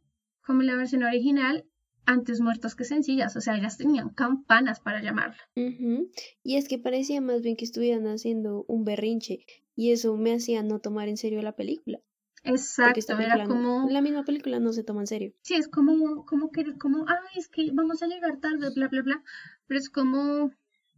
Como 0.45 0.61
en 0.61 0.67
la 0.67 0.75
versión 0.75 1.03
original, 1.03 1.65
antes 2.05 2.41
muertos 2.41 2.75
que 2.75 2.85
sencillas, 2.85 3.35
o 3.35 3.41
sea, 3.41 3.55
ellas 3.57 3.77
tenían 3.77 4.09
campanas 4.09 4.79
para 4.79 5.01
llamarla. 5.01 5.37
Ujú. 5.55 6.09
Y 6.43 6.55
es 6.57 6.67
que 6.67 6.79
parecía 6.79 7.21
más 7.21 7.41
bien 7.41 7.55
que 7.55 7.65
estuvieran 7.65 8.07
haciendo 8.07 8.65
un 8.67 8.83
berrinche 8.83 9.45
y 9.75 9.91
eso 9.91 10.15
me 10.17 10.33
hacía 10.33 10.63
no 10.63 10.79
tomar 10.79 11.07
en 11.07 11.17
serio 11.17 11.41
la 11.41 11.55
película. 11.55 11.99
Exacto, 12.43 13.13
era 13.13 13.35
película, 13.35 13.43
no- 13.45 13.49
como, 13.49 13.89
la 13.89 14.01
misma 14.01 14.23
película 14.23 14.59
no 14.59 14.71
se 14.71 14.83
toma 14.83 15.01
en 15.01 15.07
serio. 15.07 15.33
sí, 15.41 15.55
es 15.55 15.67
como, 15.67 16.25
como 16.25 16.51
querer, 16.51 16.77
como, 16.77 17.05
ay, 17.07 17.37
es 17.39 17.49
que 17.49 17.69
vamos 17.73 18.01
a 18.01 18.07
llegar 18.07 18.39
tarde, 18.39 18.69
bla, 18.73 18.87
bla, 18.87 19.01
bla, 19.01 19.23
pero 19.67 19.79
es 19.79 19.89
como, 19.89 20.51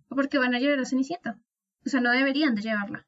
porque 0.08 0.38
van 0.38 0.53
a 0.53 0.60
llevar 0.60 0.79
a 0.79 0.86
Cenicienta, 0.86 1.39
o 1.86 1.89
sea, 1.89 2.00
no 2.00 2.12
deberían 2.12 2.53
de 2.55 2.62
llevarla. 2.62 3.08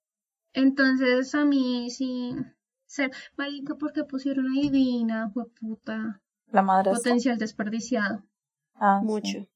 Entonces, 0.53 1.33
a 1.35 1.45
mí 1.45 1.89
sí, 1.91 2.35
ser, 2.85 3.11
marica, 3.37 3.75
porque 3.75 4.03
pusieron 4.03 4.47
a 4.47 4.59
Divina, 4.61 5.31
puta, 5.59 6.21
La 6.53 6.61
madrastra. 6.61 6.93
potencial 6.93 7.37
desperdiciado. 7.37 8.23
Ah, 8.75 8.99
sí. 9.01 9.05
Mucho. 9.07 9.49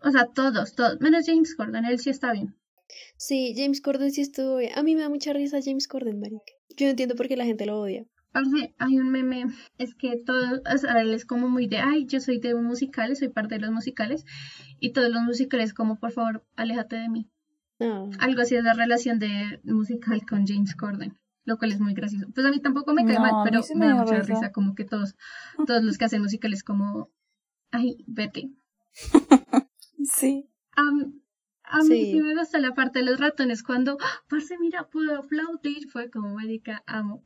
O 0.00 0.10
sea, 0.10 0.26
todos, 0.26 0.74
todos, 0.74 1.00
menos 1.00 1.26
James 1.26 1.54
Corden, 1.54 1.84
él 1.84 2.00
sí 2.00 2.10
está 2.10 2.32
bien. 2.32 2.56
Sí, 3.16 3.54
James 3.56 3.80
Corden 3.80 4.10
sí 4.10 4.22
estuvo 4.22 4.56
bien. 4.56 4.72
A 4.76 4.82
mí 4.82 4.96
me 4.96 5.02
da 5.02 5.08
mucha 5.08 5.32
risa 5.32 5.58
James 5.62 5.86
Corden, 5.86 6.18
marica. 6.18 6.52
Yo 6.76 6.86
no 6.86 6.90
entiendo 6.90 7.14
por 7.14 7.28
qué 7.28 7.36
la 7.36 7.44
gente 7.44 7.66
lo 7.66 7.78
odia. 7.78 8.04
Parce, 8.32 8.74
hay 8.78 8.98
un 8.98 9.10
meme, 9.10 9.44
es 9.76 9.94
que 9.94 10.16
todo, 10.24 10.62
o 10.64 10.78
sea, 10.78 11.02
él 11.02 11.12
es 11.12 11.26
como 11.26 11.50
muy 11.50 11.66
de, 11.66 11.76
ay, 11.78 12.06
yo 12.06 12.18
soy 12.18 12.40
de 12.40 12.54
musicales, 12.54 13.18
soy 13.18 13.28
parte 13.28 13.56
de 13.56 13.60
los 13.60 13.70
musicales, 13.70 14.24
y 14.80 14.92
todos 14.92 15.10
los 15.10 15.22
musicales 15.22 15.74
como, 15.74 16.00
por 16.00 16.12
favor, 16.12 16.42
aléjate 16.56 16.96
de 16.96 17.10
mí. 17.10 17.30
No. 17.78 18.08
Algo 18.20 18.40
así 18.40 18.54
es 18.54 18.64
la 18.64 18.72
relación 18.72 19.18
de 19.18 19.60
musical 19.64 20.22
con 20.26 20.46
James 20.46 20.74
Corden, 20.74 21.18
lo 21.44 21.58
cual 21.58 21.72
es 21.72 21.80
muy 21.80 21.94
gracioso. 21.94 22.26
Pues 22.34 22.46
a 22.46 22.50
mí 22.50 22.60
tampoco 22.60 22.92
me 22.94 23.04
cae 23.04 23.14
No, 23.16 23.20
mal, 23.20 23.34
pero 23.44 23.60
me 23.74 23.86
da 23.86 23.94
mucha 23.96 24.16
risa. 24.20 24.34
risa, 24.34 24.52
como 24.52 24.74
que 24.74 24.84
todos, 24.84 25.16
todos 25.66 25.82
los 25.82 25.98
que 25.98 26.04
hacen 26.04 26.22
musicales 26.22 26.62
como, 26.64 27.10
ay, 27.70 28.04
vete. 28.06 28.50
Sí. 30.04 30.48
A 30.74 31.78
mí 31.78 31.86
sí. 31.86 32.12
Sí. 32.12 32.20
me 32.20 32.34
gusta 32.36 32.58
la 32.58 32.74
parte 32.74 32.98
de 32.98 33.04
los 33.04 33.20
ratones 33.20 33.62
cuando, 33.62 33.96
¡ah! 34.00 34.24
parce, 34.28 34.58
mira, 34.58 34.88
puedo 34.90 35.16
aplaudir, 35.16 35.88
fue 35.90 36.10
como, 36.10 36.34
marica, 36.34 36.82
amo. 36.86 37.24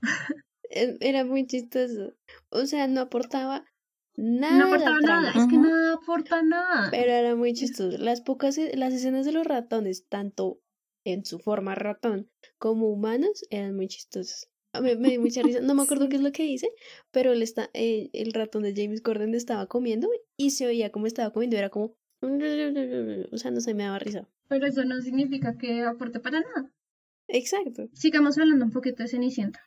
E- 0.71 0.97
Era 1.01 1.25
muy 1.25 1.47
chistoso. 1.47 2.15
O 2.51 2.67
sea, 2.67 2.87
no 2.87 3.01
aportaba 3.01 3.65
nada. 4.17 4.59
No 4.59 4.67
aportaba 4.67 5.01
nada, 5.01 5.31
es 5.31 5.47
que 5.49 5.57
nada 5.57 5.95
aporta 5.95 6.43
nada. 6.43 6.89
Pero 6.91 7.11
era 7.13 7.35
muy 7.35 7.55
chistoso. 7.55 7.97
Las 7.99 8.21
pocas, 8.21 8.59
e- 8.59 8.77
las 8.77 8.93
escenas 8.93 9.25
de 9.27 9.33
los 9.33 9.47
ratones, 9.47 10.07
tanto 10.09 10.61
en 11.07 11.25
su 11.25 11.39
forma 11.39 11.75
ratón 11.75 12.29
como 12.59 12.89
humanos, 12.89 13.45
eran 13.51 13.77
muy 13.77 13.87
chistosas. 13.89 14.51
A 14.73 14.81
mí 14.81 14.95
me 14.97 15.11
dio 15.11 15.21
mucha 15.21 15.43
risa. 15.43 15.61
No 15.61 15.75
me 15.75 15.83
acuerdo 15.85 16.09
qué 16.09 16.17
es 16.17 16.23
lo 16.23 16.33
que 16.33 16.43
dice, 16.43 16.69
pero 17.11 17.33
él 17.33 17.43
está, 17.43 17.71
eh, 17.73 18.11
el 18.13 18.33
ratón 18.33 18.65
de 18.65 18.75
James 18.77 19.01
Corden 19.01 19.35
estaba 19.35 19.67
comiendo 19.67 20.09
y 20.37 20.51
se 20.51 20.67
oía 20.67 20.91
como 20.91 21.07
estaba 21.07 21.33
comiendo. 21.33 21.57
Era 21.57 21.71
como. 21.71 21.95
O 23.33 23.39
sea, 23.39 23.51
no 23.51 23.61
se 23.61 23.75
me 23.75 23.85
daba 23.85 23.99
risa. 23.99 24.29
Pero 24.49 24.67
eso 24.67 24.85
no 24.85 25.01
significa 25.01 25.57
que 25.59 25.83
aporte 25.83 26.19
para 26.19 26.41
nada. 26.41 26.73
Exacto. 27.29 27.89
Sigamos 27.93 28.39
hablando 28.39 28.65
un 28.65 28.73
poquito 28.73 29.03
de 29.03 29.09
Cenicienta. 29.09 29.61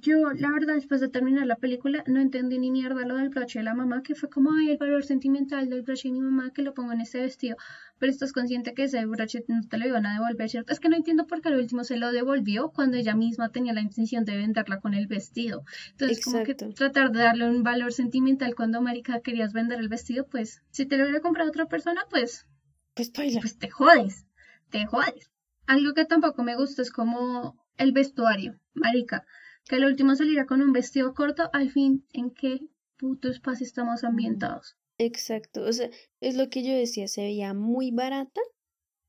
Yo, 0.00 0.32
la 0.32 0.52
verdad, 0.52 0.74
después 0.74 1.00
de 1.00 1.08
terminar 1.08 1.44
la 1.46 1.56
película, 1.56 2.04
no 2.06 2.20
entendí 2.20 2.58
ni 2.58 2.70
mierda 2.70 3.04
lo 3.04 3.16
del 3.16 3.30
broche 3.30 3.58
de 3.58 3.64
la 3.64 3.74
mamá, 3.74 4.02
que 4.04 4.14
fue 4.14 4.28
como, 4.28 4.52
ay, 4.52 4.70
el 4.70 4.78
valor 4.78 5.02
sentimental 5.02 5.68
del 5.68 5.82
broche 5.82 6.08
de 6.08 6.12
mi 6.12 6.20
mamá, 6.20 6.52
que 6.52 6.62
lo 6.62 6.72
pongo 6.72 6.92
en 6.92 7.00
este 7.00 7.20
vestido. 7.20 7.56
Pero 7.98 8.12
estás 8.12 8.32
consciente 8.32 8.74
que 8.74 8.84
ese 8.84 9.04
broche 9.06 9.44
no 9.48 9.60
te 9.68 9.76
lo 9.76 9.88
iban 9.88 10.06
a 10.06 10.12
devolver, 10.12 10.48
¿cierto? 10.48 10.72
Es 10.72 10.78
que 10.78 10.88
no 10.88 10.94
entiendo 10.94 11.26
por 11.26 11.40
qué 11.40 11.48
al 11.48 11.56
último 11.56 11.82
se 11.82 11.96
lo 11.96 12.12
devolvió 12.12 12.70
cuando 12.70 12.96
ella 12.96 13.16
misma 13.16 13.48
tenía 13.48 13.72
la 13.72 13.80
intención 13.80 14.24
de 14.24 14.36
venderla 14.36 14.78
con 14.78 14.94
el 14.94 15.08
vestido. 15.08 15.64
Entonces, 15.90 16.24
como 16.24 16.44
que 16.44 16.54
tratar 16.54 17.10
de 17.10 17.18
darle 17.18 17.50
un 17.50 17.64
valor 17.64 17.92
sentimental 17.92 18.54
cuando, 18.54 18.80
marica, 18.80 19.20
querías 19.20 19.52
vender 19.52 19.80
el 19.80 19.88
vestido, 19.88 20.26
pues, 20.30 20.62
si 20.70 20.86
te 20.86 20.96
lo 20.96 21.04
hubiera 21.04 21.20
comprado 21.20 21.50
otra 21.50 21.66
persona, 21.66 22.02
pues, 22.08 22.46
Pues 22.94 23.10
baila. 23.12 23.40
pues 23.40 23.58
te 23.58 23.68
jodes, 23.68 24.26
te 24.70 24.86
jodes. 24.86 25.32
Algo 25.66 25.92
que 25.92 26.04
tampoco 26.04 26.44
me 26.44 26.54
gusta 26.56 26.82
es 26.82 26.92
como 26.92 27.58
el 27.76 27.90
vestuario, 27.92 28.54
marica, 28.74 29.24
que 29.68 29.76
al 29.76 29.84
último 29.84 30.14
saliera 30.16 30.46
con 30.46 30.62
un 30.62 30.72
vestido 30.72 31.14
corto, 31.14 31.50
al 31.52 31.70
fin, 31.70 32.06
¿en 32.12 32.30
qué 32.30 32.58
puto 32.96 33.28
espacio 33.28 33.64
estamos 33.66 34.02
ambientados? 34.04 34.76
Exacto. 34.98 35.62
O 35.62 35.72
sea, 35.72 35.88
es 36.20 36.36
lo 36.36 36.48
que 36.50 36.64
yo 36.64 36.72
decía. 36.72 37.06
Se 37.06 37.22
veía 37.22 37.54
muy 37.54 37.90
barata 37.92 38.40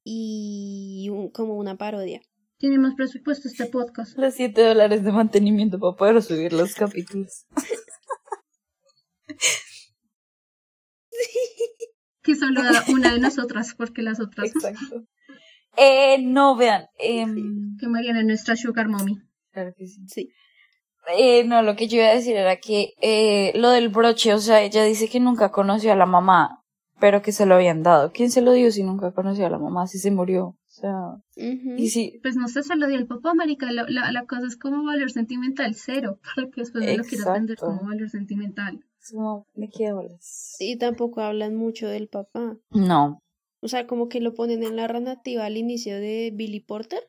y 0.04 1.08
un- 1.12 1.30
como 1.32 1.56
una 1.56 1.78
parodia. 1.78 2.22
Tiene 2.60 2.78
más 2.78 2.94
presupuesto 2.96 3.48
este 3.48 3.66
podcast. 3.68 4.18
Los 4.18 4.36
7 4.36 4.62
dólares 4.62 5.04
de 5.04 5.12
mantenimiento 5.12 5.80
para 5.80 5.96
poder 5.96 6.22
subir 6.22 6.54
los 6.54 6.76
capítulos. 6.76 7.46
Que 12.22 12.36
solo 12.36 12.62
da 12.62 12.84
una 12.90 13.14
de 13.14 13.20
nosotras, 13.20 13.74
porque 13.78 14.02
las 14.02 14.20
otras 14.20 14.48
Exacto. 14.50 15.06
Eh, 15.78 16.18
no, 16.22 16.56
vean. 16.56 16.86
em, 17.00 17.78
que 17.80 17.88
Mariana 17.88 18.20
es 18.20 18.26
nuestra 18.26 18.56
sugar 18.56 18.88
mommy. 18.90 19.18
claro 19.52 19.74
que 19.78 19.88
sí. 19.88 20.02
Sí. 20.08 20.30
Eh, 21.18 21.44
no, 21.46 21.62
lo 21.62 21.76
que 21.76 21.88
yo 21.88 21.98
iba 21.98 22.08
a 22.08 22.16
decir 22.16 22.36
era 22.36 22.58
que 22.58 22.94
eh, 23.02 23.52
lo 23.58 23.70
del 23.72 23.90
broche, 23.90 24.34
o 24.34 24.40
sea, 24.40 24.62
ella 24.62 24.84
dice 24.84 25.08
que 25.10 25.20
nunca 25.20 25.52
conoció 25.52 25.92
a 25.92 25.96
la 25.96 26.06
mamá, 26.06 26.64
pero 27.00 27.22
que 27.22 27.32
se 27.32 27.46
lo 27.46 27.56
habían 27.56 27.84
dado. 27.84 28.12
¿Quién 28.12 28.30
se 28.32 28.42
lo 28.42 28.52
dio 28.54 28.72
si 28.72 28.84
nunca 28.84 29.12
conoció 29.12 29.46
a 29.46 29.50
la 29.50 29.58
mamá? 29.60 29.88
Si 29.88 29.98
se 30.00 30.12
murió. 30.12 30.46
O 30.48 30.82
sea, 30.82 30.94
y 31.78 31.90
si, 31.90 32.20
Pues 32.22 32.36
no 32.38 32.48
sé, 32.48 32.64
se 32.64 32.76
lo 32.76 32.88
dio 32.88 32.98
el 32.98 33.08
papá, 33.08 33.34
marica. 33.34 33.72
lo- 33.72 33.88
la, 33.88 34.12
la 34.12 34.26
cosa 34.26 34.48
es 34.48 34.56
como 34.56 34.84
valor 34.86 35.12
sentimental 35.12 35.76
cero, 35.76 36.20
para 36.36 36.48
que 36.50 36.62
después 36.62 36.84
me 36.86 36.96
lo 36.98 37.04
quieras 37.04 37.26
vender 37.34 37.58
como 37.58 37.82
valor 37.90 38.10
sentimental. 38.10 38.80
¿de 39.56 39.70
qué 39.70 39.88
hablas? 39.88 40.56
Y 40.60 40.78
tampoco 40.78 41.22
hablan 41.22 41.56
mucho 41.56 41.88
del 41.88 42.08
papá. 42.08 42.56
No. 42.70 43.20
O 43.62 43.68
sea, 43.68 43.88
como 43.88 44.08
que 44.08 44.22
lo 44.22 44.34
ponen 44.36 44.64
en 44.64 44.76
la 44.76 44.88
narrativa 44.88 45.46
al 45.46 45.58
inicio 45.58 45.96
de 46.00 46.32
Billy 46.34 46.60
Porter 46.62 47.02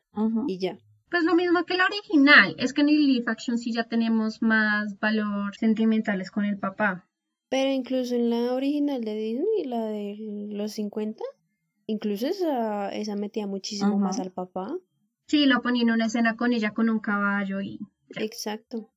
y 0.47 0.57
ya. 0.59 0.77
Pues 1.11 1.25
lo 1.25 1.35
mismo 1.35 1.65
que 1.65 1.75
la 1.75 1.85
original, 1.87 2.55
es 2.57 2.71
que 2.71 2.79
en 2.81 2.87
el 2.87 3.05
live 3.05 3.25
action 3.27 3.57
sí 3.57 3.73
ya 3.73 3.83
tenemos 3.83 4.41
más 4.41 4.97
valor 4.97 5.53
sentimentales 5.57 6.31
con 6.31 6.45
el 6.45 6.57
papá. 6.57 7.05
Pero 7.49 7.69
incluso 7.69 8.15
en 8.15 8.29
la 8.29 8.53
original 8.53 9.03
de 9.03 9.15
Disney, 9.15 9.65
la 9.65 9.85
de 9.87 10.15
los 10.51 10.71
50, 10.71 11.21
incluso 11.85 12.27
esa, 12.27 12.87
esa 12.95 13.17
metía 13.17 13.45
muchísimo 13.45 13.99
más 13.99 14.21
al 14.21 14.31
papá. 14.31 14.73
Sí, 15.27 15.45
lo 15.47 15.61
ponía 15.61 15.83
en 15.83 15.91
una 15.91 16.05
escena 16.05 16.37
con 16.37 16.53
ella 16.53 16.71
con 16.71 16.89
un 16.89 16.99
caballo 16.99 17.59
y 17.59 17.79
Exacto. 18.15 18.89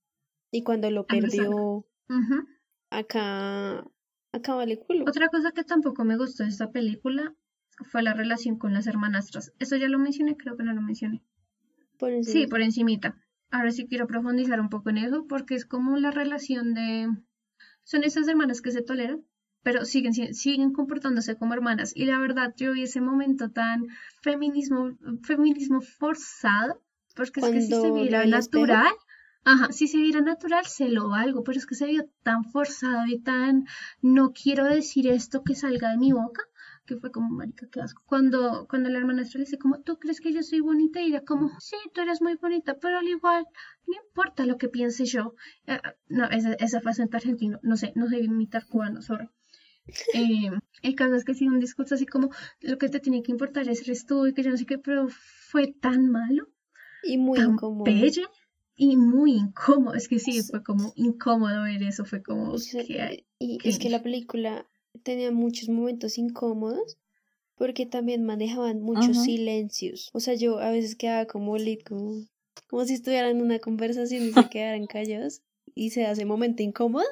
Y 0.53 0.63
cuando 0.63 0.89
lo 0.93 1.07
perdió, 1.07 1.51
Ujú. 1.51 2.47
acá, 2.91 3.85
acá 4.31 4.55
vale 4.55 4.79
culo. 4.79 5.05
Otra 5.09 5.27
cosa 5.31 5.51
que 5.51 5.65
tampoco 5.65 6.05
me 6.05 6.17
gustó 6.17 6.45
de 6.45 6.51
esta 6.51 6.71
película 6.71 7.35
fue 7.91 8.05
la 8.05 8.15
relación 8.15 8.57
con 8.57 8.73
las 8.73 8.87
hermanastras. 8.87 9.53
Eso 9.59 9.75
ya 9.75 9.89
lo 9.89 9.99
mencioné, 9.99 10.37
creo 10.37 10.57
que 10.57 10.63
no 10.63 10.73
lo 10.73 10.81
mencioné. 10.81 11.25
Por 11.99 12.11
Sí, 12.25 12.47
por 12.47 12.61
encimita. 12.63 13.17
Ahora 13.51 13.71
sí 13.71 13.87
quiero 13.87 14.07
profundizar 14.07 14.61
un 14.61 14.69
poco 14.69 14.91
en 14.91 14.99
eso 14.99 15.27
porque 15.29 15.55
es 15.55 15.65
como 15.67 15.97
la 15.97 16.11
relación 16.11 16.75
de... 16.75 17.09
Son 17.85 18.03
esas 18.05 18.27
hermanas 18.29 18.63
que 18.63 18.71
se 18.73 18.83
toleran, 18.83 19.25
pero 19.63 19.85
siguen, 19.85 20.15
si- 20.15 20.33
siguen 20.35 20.73
comportándose 20.73 21.37
como 21.37 21.55
hermanas. 21.55 21.93
Y 21.95 22.07
la 22.07 22.19
verdad, 22.19 22.55
yo 22.57 22.73
vi 22.73 22.83
ese 22.83 23.01
momento 23.01 23.51
tan 23.51 23.87
feminismo, 24.23 24.97
feminismo 25.23 25.81
forzado, 25.81 26.83
porque 27.15 27.41
es 27.41 27.47
que 27.53 27.61
si 27.61 27.75
se 27.75 27.91
viera 27.93 28.23
natural, 28.27 28.93
ajá, 29.45 29.73
si 29.73 29.87
se 29.89 29.99
viera 29.99 30.21
natural 30.21 30.65
se 30.67 30.89
lo 30.89 31.09
valgo, 31.11 31.45
pero 31.45 31.59
es 31.59 31.67
que 31.67 31.75
se 31.75 31.87
vio 31.87 32.09
tan 32.23 32.45
forzado 32.45 33.07
y 33.07 33.19
tan 33.21 33.67
no 34.03 34.33
quiero 34.33 34.65
decir 34.65 35.07
esto 35.09 35.43
que 35.45 35.55
salga 35.55 35.91
de 35.91 35.99
mi 35.99 36.13
boca, 36.13 36.43
que 36.87 36.97
fue 36.97 37.11
como, 37.11 37.31
marica, 37.31 37.67
qué 37.71 37.81
asco. 37.81 38.03
Cuando, 38.07 38.67
cuando 38.69 38.89
la 38.91 38.99
hermanastra 38.99 39.39
le 39.39 39.45
dice 39.47 39.59
como, 39.59 39.81
¿tú 39.81 39.99
crees 39.99 40.21
que 40.21 40.33
yo 40.33 40.43
soy 40.43 40.61
bonita? 40.61 41.01
Y 41.01 41.07
ella 41.07 41.25
como, 41.25 41.51
sí, 41.61 41.77
tú 41.93 42.01
eres 42.03 42.21
muy 42.21 42.35
bonita, 42.37 42.77
pero 42.79 42.99
al 42.99 43.09
igual, 43.09 43.47
no 43.87 43.95
importa 44.07 44.47
lo 44.47 44.57
que 44.57 44.69
piense 44.69 45.05
yo. 45.07 45.35
Eh, 45.67 45.79
no, 46.09 46.29
esa, 46.31 46.55
esa 46.55 46.81
fue 46.81 46.91
acento 46.93 47.17
argentino, 47.17 47.59
no 47.63 47.77
sé, 47.77 47.93
no 47.95 48.09
sé 48.09 48.21
imitar 48.21 48.67
cubano, 48.67 49.03
sorry. 49.03 49.29
Eh, 50.15 50.51
el 50.81 50.95
caso 50.95 51.15
es 51.15 51.25
que 51.25 51.35
sí, 51.35 51.47
un 51.47 51.61
discurso 51.61 51.95
así 51.95 52.07
como, 52.07 52.31
lo 52.61 52.79
que 52.79 52.89
te 52.89 53.01
tiene 53.01 53.23
que 53.23 53.33
importar 53.33 53.69
es 53.69 53.83
eres 53.83 54.07
tú 54.07 54.27
y 54.27 54.33
que 54.33 54.43
yo 54.43 54.51
no 54.51 54.57
sé 54.57 54.65
qué, 54.65 54.79
pero 54.79 55.09
fue 55.11 55.73
tan 55.73 56.11
malo, 56.11 56.49
Y 57.03 57.19
muy 57.19 57.39
tan 57.39 57.53
incómodo. 57.53 57.85
pelle 57.85 58.25
y 58.77 58.97
muy 58.97 59.33
incómodo. 59.33 59.95
Es 59.95 60.09
que 60.09 60.19
sí, 60.19 60.43
fue 60.43 60.63
como 60.63 60.93
incómodo 60.97 61.65
ver 61.65 61.83
eso, 61.83 62.07
fue 62.07 62.23
como, 62.23 62.53
O 62.53 62.59
sea, 62.59 62.83
que 62.83 63.27
y 63.39 63.59
es 63.69 63.79
que 63.79 63.91
la 63.91 64.03
película 64.03 64.67
tenía 65.03 65.31
muchos 65.33 65.69
momentos 65.69 66.19
incómodos 66.19 66.99
porque 67.57 67.87
también 67.87 68.25
manejaban 68.25 68.81
muchos 68.81 69.17
silencios. 69.25 70.11
O 70.13 70.21
sea, 70.21 70.35
yo 70.35 70.59
a 70.59 70.71
veces 70.71 70.97
quedaba 70.97 71.27
como 71.27 71.57
lit, 71.57 71.85
como, 71.89 72.25
como 72.69 72.85
si 72.85 72.95
estuvieran 72.95 73.37
en 73.37 73.43
una 73.43 73.59
conversación 73.61 74.25
y 74.25 74.33
se 74.33 74.49
quedaran 74.49 74.87
callados 74.87 75.43
y 75.75 75.91
se 75.91 76.07
hace 76.07 76.25
momento 76.25 76.63
incómodo. 76.63 77.05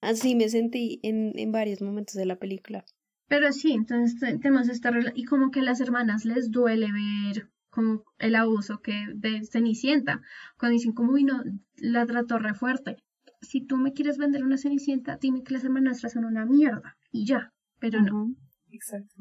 Así 0.00 0.34
me 0.34 0.48
sentí 0.48 1.00
en, 1.02 1.32
en 1.38 1.52
varios 1.52 1.80
momentos 1.80 2.14
de 2.14 2.26
la 2.26 2.36
película. 2.36 2.84
Pero 3.28 3.52
sí, 3.52 3.72
entonces 3.72 4.18
te- 4.18 4.38
tenemos 4.38 4.68
esta 4.68 4.90
y 5.14 5.24
como 5.24 5.50
que 5.50 5.60
a 5.60 5.64
las 5.64 5.80
hermanas 5.80 6.24
les 6.24 6.50
duele 6.50 6.88
ver 6.92 7.48
como 7.70 8.04
el 8.18 8.34
abuso 8.36 8.80
que 8.82 9.06
de 9.14 9.44
Cenicienta, 9.44 10.22
cuando 10.58 10.74
dicen 10.74 10.92
como, 10.92 11.12
uy, 11.12 11.24
no, 11.24 11.42
la 11.76 12.04
trató 12.06 12.38
re 12.38 12.54
fuerte. 12.54 12.96
Si 13.42 13.60
tú 13.60 13.76
me 13.76 13.92
quieres 13.92 14.18
vender 14.18 14.44
una 14.44 14.58
Cenicienta, 14.58 15.18
dime 15.20 15.42
que 15.42 15.54
las 15.54 15.64
hermanastras 15.64 16.12
son 16.12 16.24
una 16.24 16.44
mierda 16.46 16.96
y 17.14 17.26
ya, 17.26 17.54
pero 17.78 18.02
no. 18.02 18.34
Exacto. 18.72 19.14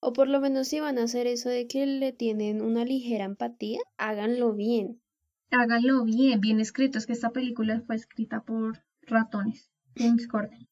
O 0.00 0.12
por 0.12 0.28
lo 0.28 0.38
menos 0.38 0.68
si 0.68 0.80
van 0.80 0.98
a 0.98 1.04
hacer 1.04 1.26
eso 1.26 1.48
de 1.48 1.66
que 1.66 1.86
le 1.86 2.12
tienen 2.12 2.60
una 2.60 2.84
ligera 2.84 3.24
empatía, 3.24 3.80
háganlo 3.96 4.52
bien. 4.52 5.00
Háganlo 5.50 6.04
bien, 6.04 6.40
bien 6.42 6.60
escrito. 6.60 6.98
Es 6.98 7.06
que 7.06 7.14
esta 7.14 7.30
película 7.30 7.82
fue 7.86 7.96
escrita 7.96 8.42
por 8.42 8.84
ratones. 9.00 9.70
James 9.96 10.28
Corden. 10.28 10.68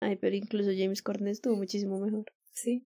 Ay, 0.00 0.16
pero 0.16 0.34
incluso 0.34 0.70
James 0.74 1.02
Corden 1.02 1.28
estuvo 1.28 1.56
muchísimo 1.56 2.00
mejor. 2.00 2.24
Sí. 2.54 2.86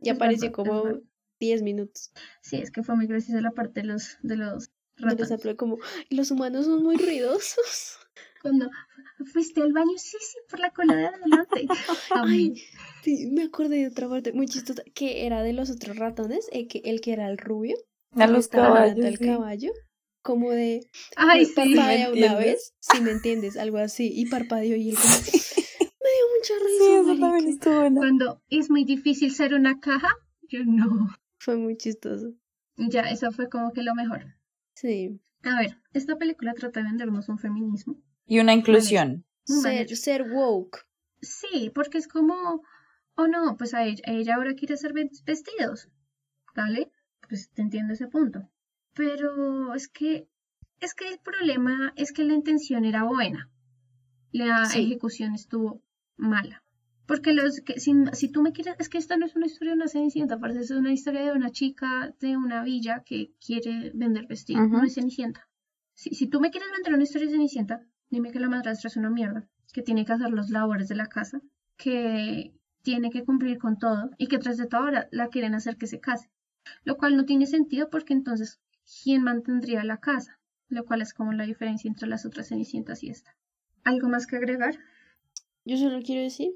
Y 0.00 0.10
Es 0.10 0.14
apareció 0.14 0.52
como 0.52 0.84
verdad. 0.84 1.00
10 1.40 1.62
minutos. 1.62 2.12
Sí, 2.42 2.56
es 2.58 2.70
que 2.70 2.84
fue 2.84 2.94
muy 2.94 3.08
graciosa 3.08 3.40
la 3.40 3.50
parte 3.50 3.80
de 3.80 3.88
los, 3.88 4.18
de 4.22 4.36
los 4.36 4.70
ratones. 4.98 5.56
como, 5.56 5.78
los 6.10 6.30
humanos 6.30 6.66
son 6.66 6.84
muy 6.84 6.96
ruidosos. 6.96 7.98
Cuando 8.40 8.70
fuiste 9.32 9.60
al 9.62 9.72
baño, 9.72 9.92
sí, 9.96 10.16
sí, 10.20 10.38
por 10.48 10.60
la 10.60 10.70
cola 10.70 10.96
de 10.96 11.06
adelante. 11.06 11.66
Ay, 12.14 12.54
sí, 13.02 13.26
me 13.30 13.42
acordé 13.44 13.76
de 13.78 13.88
otra 13.88 14.08
parte 14.08 14.32
muy 14.32 14.46
chistosa, 14.46 14.82
que 14.94 15.26
era 15.26 15.42
de 15.42 15.52
los 15.52 15.70
otros 15.70 15.96
ratones, 15.96 16.48
el 16.52 16.66
que, 16.68 16.80
el 16.84 17.00
que 17.00 17.12
era 17.12 17.28
el 17.30 17.36
rubio, 17.38 17.76
A 18.12 18.26
los 18.26 18.48
caballos. 18.48 19.04
al 19.04 19.18
sí. 19.18 19.24
caballo, 19.26 19.72
como 20.22 20.50
de 20.50 20.86
Ay, 21.16 21.40
pues, 21.44 21.48
sí. 21.48 21.74
parpadea 21.76 22.10
¿me 22.10 22.14
una 22.24 22.34
vez, 22.36 22.72
si 22.80 23.00
me 23.02 23.10
entiendes, 23.10 23.56
algo 23.58 23.76
así, 23.78 24.10
y 24.14 24.26
parpadeó 24.26 24.74
y 24.76 24.88
él 24.90 24.96
como, 24.96 25.08
me 26.02 26.10
dio 26.10 26.26
mucha 26.36 26.54
Sí, 26.58 26.64
risa, 26.66 26.84
eso 26.84 27.04
también 27.04 27.20
marica". 27.20 27.50
estuvo 27.50 27.74
bueno. 27.80 28.00
Cuando 28.00 28.42
es 28.48 28.70
muy 28.70 28.84
difícil 28.84 29.32
ser 29.34 29.54
una 29.54 29.80
caja, 29.80 30.08
yo 30.48 30.60
no. 30.64 31.08
Fue 31.38 31.56
muy 31.56 31.76
chistoso. 31.76 32.32
Ya, 32.76 33.02
eso 33.02 33.30
fue 33.32 33.48
como 33.50 33.72
que 33.72 33.82
lo 33.82 33.94
mejor. 33.94 34.24
Sí. 34.74 35.20
A 35.42 35.58
ver, 35.60 35.76
esta 35.92 36.16
película 36.16 36.54
trata 36.54 36.80
de 36.80 36.86
vendernos 36.86 37.28
un 37.28 37.38
feminismo. 37.38 38.00
Y 38.30 38.38
una 38.38 38.54
inclusión. 38.54 39.24
Ser, 39.44 39.88
ser 39.96 40.22
woke. 40.32 40.86
Sí, 41.20 41.70
porque 41.74 41.98
es 41.98 42.06
como, 42.06 42.62
oh 43.16 43.26
no, 43.26 43.56
pues 43.56 43.74
a 43.74 43.84
ella, 43.84 44.04
ella 44.06 44.36
ahora 44.36 44.54
quiere 44.54 44.74
hacer 44.74 44.92
ve- 44.92 45.10
vestidos, 45.26 45.88
¿vale? 46.54 46.92
Pues 47.28 47.50
te 47.50 47.60
entiendo 47.62 47.92
ese 47.92 48.06
punto. 48.06 48.48
Pero 48.94 49.74
es 49.74 49.88
que, 49.88 50.28
es 50.78 50.94
que 50.94 51.08
el 51.08 51.18
problema 51.18 51.92
es 51.96 52.12
que 52.12 52.22
la 52.22 52.34
intención 52.34 52.84
era 52.84 53.02
buena. 53.02 53.50
La 54.30 54.64
Sí. 54.66 54.84
ejecución 54.84 55.34
estuvo 55.34 55.82
mala. 56.16 56.62
Porque 57.06 57.32
los 57.32 57.60
que, 57.62 57.80
si, 57.80 57.92
si 58.12 58.28
tú 58.28 58.42
me 58.42 58.52
quieres, 58.52 58.76
es 58.78 58.88
que 58.88 58.98
esta 58.98 59.16
no 59.16 59.26
es 59.26 59.34
una 59.34 59.46
historia 59.46 59.72
de 59.72 59.78
una 59.78 59.88
cenicienta, 59.88 60.38
parece 60.38 60.60
es 60.60 60.70
una 60.70 60.92
historia 60.92 61.22
de 61.22 61.32
una 61.32 61.50
chica 61.50 62.14
de 62.20 62.36
una 62.36 62.62
villa 62.62 63.02
que 63.04 63.32
quiere 63.44 63.90
vender 63.92 64.28
vestidos, 64.28 64.68
no 64.70 64.84
es 64.84 64.94
cenicienta. 64.94 65.48
Si, 65.94 66.10
si 66.14 66.28
tú 66.28 66.38
me 66.40 66.52
quieres 66.52 66.70
vender 66.70 66.94
una 66.94 67.02
historia 67.02 67.26
de 67.26 67.32
cenicienta, 67.32 67.84
dime 68.10 68.30
que 68.30 68.40
la 68.40 68.48
madrastra 68.48 68.88
es 68.88 68.96
una 68.96 69.10
mierda, 69.10 69.48
que 69.72 69.82
tiene 69.82 70.04
que 70.04 70.12
hacer 70.12 70.30
los 70.30 70.50
labores 70.50 70.88
de 70.88 70.96
la 70.96 71.06
casa, 71.06 71.40
que 71.76 72.52
tiene 72.82 73.10
que 73.10 73.24
cumplir 73.24 73.58
con 73.58 73.78
todo 73.78 74.10
y 74.18 74.26
que 74.26 74.38
tras 74.38 74.56
de 74.56 74.66
todo 74.66 74.82
ahora 74.82 75.08
la 75.10 75.28
quieren 75.28 75.54
hacer 75.54 75.76
que 75.76 75.86
se 75.86 76.00
case. 76.00 76.30
Lo 76.84 76.96
cual 76.96 77.16
no 77.16 77.24
tiene 77.24 77.46
sentido 77.46 77.88
porque 77.90 78.12
entonces, 78.12 78.60
¿quién 79.02 79.22
mantendría 79.22 79.84
la 79.84 79.98
casa? 79.98 80.38
Lo 80.68 80.84
cual 80.84 81.02
es 81.02 81.14
como 81.14 81.32
la 81.32 81.46
diferencia 81.46 81.88
entre 81.88 82.08
las 82.08 82.26
otras 82.26 82.48
cenicientas 82.48 83.02
y 83.02 83.10
esta. 83.10 83.36
¿Algo 83.84 84.08
más 84.08 84.26
que 84.26 84.36
agregar? 84.36 84.78
Yo 85.64 85.76
solo 85.76 86.00
quiero 86.02 86.22
decir 86.22 86.52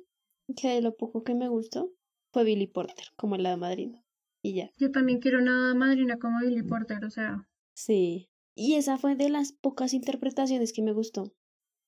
que 0.57 0.69
de 0.69 0.83
lo 0.83 0.95
poco 0.97 1.25
que 1.25 1.35
me 1.35 1.49
gustó 1.49 1.91
fue 2.33 2.45
Billy 2.45 2.67
Porter, 2.67 3.07
como 3.17 3.37
la 3.37 3.57
madrina. 3.57 4.03
Y 4.43 4.55
ya. 4.55 4.71
Yo 4.79 4.91
también 4.91 5.21
quiero 5.21 5.39
una 5.39 5.75
madrina 5.75 6.19
como 6.19 6.41
Billy 6.41 6.63
Porter, 6.63 7.05
o 7.05 7.11
sea, 7.11 7.49
Sí. 7.75 8.31
Y 8.55 8.75
esa 8.75 8.99
fue 8.99 9.17
de 9.17 9.29
las 9.29 9.53
pocas 9.53 9.93
interpretaciones 9.95 10.73
que 10.73 10.83
me 10.83 10.93
gustó. 10.93 11.33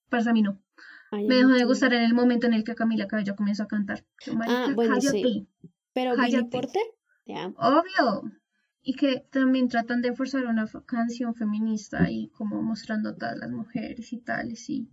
Para 0.08 0.32
mí 0.32 0.42
no. 0.42 0.60
Ay, 1.10 1.24
a 1.24 1.28
Me 1.28 1.36
dejó 1.36 1.50
de 1.50 1.64
gustar 1.64 1.92
en 1.94 2.02
el 2.02 2.14
momento 2.14 2.46
en 2.46 2.54
el 2.54 2.64
que 2.64 2.74
Camila 2.74 3.06
Cabello 3.06 3.36
comenzó 3.36 3.62
a 3.64 3.68
cantar. 3.68 4.04
Yo, 4.24 4.32
Ah, 4.46 4.68
bueno, 4.74 5.00
sí. 5.00 5.22
cállate. 5.22 5.46
Pero 5.94 6.16
Billy. 6.16 6.44
Porter, 6.50 6.82
te 7.24 7.34
amo. 7.34 7.54
Obvio. 7.58 8.22
Y 8.82 8.94
que 8.94 9.20
también 9.30 9.68
tratan 9.68 10.00
de 10.02 10.14
forzar 10.14 10.46
una 10.46 10.66
canción 10.86 11.34
feminista 11.34 12.10
y 12.10 12.28
como 12.30 12.62
mostrando 12.62 13.10
a 13.10 13.16
todas 13.16 13.36
las 13.36 13.50
mujeres 13.50 14.12
y 14.12 14.20
tales. 14.20 14.68
Y 14.70 14.88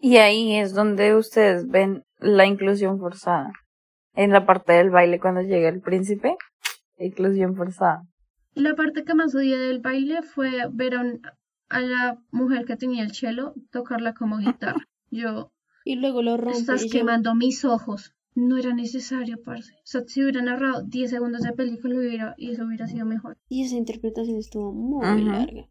Y 0.00 0.16
ahí 0.18 0.54
es 0.56 0.74
donde 0.74 1.14
ustedes 1.14 1.66
ven 1.68 2.04
la 2.18 2.44
inclusión 2.46 2.98
forzada. 2.98 3.52
En 4.14 4.32
la 4.32 4.44
parte 4.46 4.72
del 4.72 4.90
baile 4.90 5.18
cuando 5.20 5.40
llega 5.42 5.68
el 5.68 5.80
príncipe, 5.80 6.36
inclusión 6.98 7.54
forzada. 7.56 8.02
la 8.54 8.74
parte 8.74 9.04
que 9.04 9.14
más 9.14 9.34
odié 9.34 9.56
del 9.56 9.80
baile 9.80 10.22
fue 10.22 10.50
ver 10.72 10.94
a, 10.96 11.00
un- 11.02 11.20
a 11.68 11.80
la 11.80 12.18
mujer 12.30 12.64
que 12.64 12.76
tenía 12.76 13.02
el 13.02 13.12
cello 13.12 13.54
tocarla 13.70 14.14
como 14.14 14.38
guitarra. 14.38 14.86
Yo, 15.10 15.50
Y 15.84 15.96
luego 15.96 16.22
lo 16.22 16.36
rompe. 16.36 16.58
estás 16.58 16.84
y 16.84 16.88
yo, 16.88 16.92
quemando 16.92 17.34
mis 17.34 17.64
ojos. 17.64 18.14
No 18.34 18.56
era 18.56 18.72
necesario, 18.74 19.42
parce. 19.42 19.72
O 19.74 19.80
sea, 19.84 20.02
si 20.06 20.22
hubiera 20.22 20.42
narrado 20.42 20.82
10 20.82 21.10
segundos 21.10 21.42
de 21.42 21.52
película 21.52 21.96
hubiera, 21.96 22.34
y 22.36 22.50
eso 22.52 22.64
hubiera 22.64 22.86
sido 22.86 23.04
mejor. 23.06 23.36
Y 23.48 23.64
esa 23.64 23.74
interpretación 23.76 24.36
estuvo 24.38 24.72
muy 24.72 25.04
Ajá. 25.04 25.38
larga. 25.40 25.68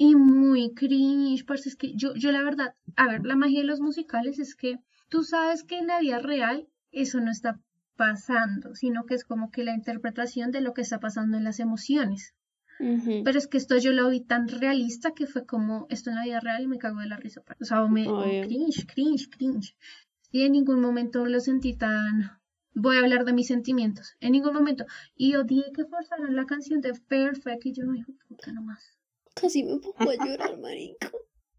y 0.00 0.14
muy 0.14 0.72
cringe, 0.74 1.44
parce, 1.44 1.68
es 1.68 1.76
que 1.76 1.92
yo, 1.94 2.14
yo 2.14 2.30
la 2.30 2.42
verdad, 2.44 2.74
a 2.96 3.08
ver, 3.08 3.26
la 3.26 3.34
magia 3.34 3.60
de 3.60 3.66
los 3.66 3.80
musicales 3.80 4.38
es 4.38 4.54
que 4.54 4.78
tú 5.08 5.24
sabes 5.24 5.64
que 5.64 5.76
en 5.78 5.88
la 5.88 5.98
vida 6.00 6.20
real 6.20 6.68
eso 6.92 7.20
no 7.20 7.30
está 7.32 7.60
pasando, 7.96 8.74
sino 8.76 9.04
que 9.06 9.14
es 9.14 9.24
como 9.24 9.50
que 9.50 9.64
la 9.64 9.74
interpretación 9.74 10.52
de 10.52 10.60
lo 10.60 10.72
que 10.72 10.82
está 10.82 11.00
pasando 11.00 11.36
en 11.36 11.42
las 11.44 11.58
emociones. 11.58 12.32
Pero 12.78 13.38
es 13.38 13.46
que 13.46 13.58
esto 13.58 13.76
yo 13.76 13.92
lo 13.92 14.08
vi 14.08 14.20
tan 14.20 14.48
realista 14.48 15.12
que 15.12 15.26
fue 15.26 15.44
como 15.44 15.86
esto 15.90 16.10
en 16.10 16.16
la 16.16 16.24
vida 16.24 16.40
real 16.40 16.62
y 16.62 16.68
me 16.68 16.78
cago 16.78 17.00
de 17.00 17.08
la 17.08 17.16
risa. 17.16 17.42
O 17.60 17.64
sea, 17.64 17.82
o 17.82 17.88
me 17.88 18.08
Obvio. 18.08 18.42
cringe, 18.42 18.86
cringe, 18.86 19.28
cringe. 19.30 19.76
Y 20.30 20.42
en 20.42 20.52
ningún 20.52 20.80
momento 20.80 21.26
lo 21.26 21.40
sentí 21.40 21.74
tan 21.74 22.38
voy 22.80 22.96
a 22.96 23.00
hablar 23.00 23.24
de 23.24 23.32
mis 23.32 23.48
sentimientos. 23.48 24.14
En 24.20 24.32
ningún 24.32 24.54
momento. 24.54 24.84
Y 25.16 25.34
odié 25.34 25.64
que 25.74 25.84
forzaran 25.84 26.34
la 26.36 26.46
canción 26.46 26.80
de 26.80 26.92
Perfect 26.94 27.66
y 27.66 27.72
yo 27.72 27.84
no 27.84 27.92
dijo, 27.92 28.12
puta 28.28 28.52
nomás. 28.52 28.80
Casi 29.34 29.62
me 29.62 29.78
pongo 29.78 30.10
a 30.10 30.24
llorar, 30.24 30.58
marico. 30.58 31.08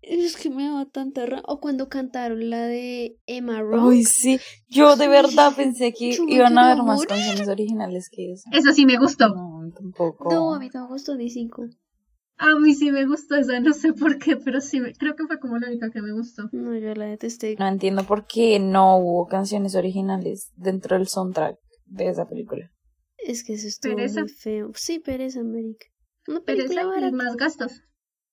Es 0.01 0.37
que 0.37 0.49
me 0.49 0.63
daba 0.63 0.85
tanta 0.85 1.25
ra... 1.25 1.41
O 1.45 1.59
cuando 1.59 1.89
cantaron 1.89 2.49
la 2.49 2.65
de 2.65 3.17
Emma 3.27 3.61
Rock. 3.61 3.83
Uy, 3.83 4.03
sí. 4.03 4.39
Yo 4.67 4.95
de 4.95 5.07
verdad 5.07 5.53
pensé 5.55 5.93
que 5.93 6.17
iban 6.27 6.57
a 6.57 6.71
haber 6.71 6.83
más 6.83 7.05
canciones 7.05 7.47
originales 7.47 8.09
que 8.09 8.31
eso. 8.31 8.49
Eso 8.51 8.71
sí 8.71 8.85
me 8.85 8.97
gustó. 8.97 9.29
No, 9.29 9.48
tampoco. 9.71 10.29
No, 10.29 10.53
a 10.53 10.59
mí 10.59 10.69
no 10.73 10.83
me 10.83 10.87
gustó 10.89 11.15
cinco. 11.17 11.67
A 12.37 12.55
mí 12.57 12.73
sí 12.73 12.91
me 12.91 13.05
gustó 13.05 13.35
esa, 13.35 13.59
no 13.59 13.73
sé 13.73 13.91
por 13.93 14.17
qué, 14.17 14.37
pero 14.37 14.61
sí, 14.61 14.79
me- 14.79 14.93
creo 14.93 15.15
que 15.15 15.25
fue 15.27 15.39
como 15.39 15.57
la 15.57 15.67
única 15.67 15.89
que 15.91 16.01
me 16.01 16.13
gustó. 16.13 16.43
No, 16.53 16.75
yo 16.77 16.95
la 16.95 17.05
detesté. 17.05 17.55
No 17.59 17.67
entiendo 17.67 18.03
por 18.05 18.25
qué 18.27 18.59
no 18.59 18.97
hubo 18.97 19.27
canciones 19.27 19.75
originales 19.75 20.51
dentro 20.55 20.97
del 20.97 21.07
soundtrack 21.07 21.57
de 21.85 22.07
esa 22.07 22.27
película. 22.27 22.71
Es 23.17 23.43
que 23.43 23.53
eso 23.53 23.67
estuvo 23.67 23.95
Pereza. 23.95 24.21
muy 24.21 24.29
feo. 24.29 24.71
Sí, 24.75 24.99
pereza, 24.99 25.41
América. 25.41 25.87
Una 26.27 26.39
Pero 26.41 26.57
película 26.59 26.81
esa 26.97 27.07
y 27.07 27.11
más 27.11 27.35
gastos. 27.35 27.81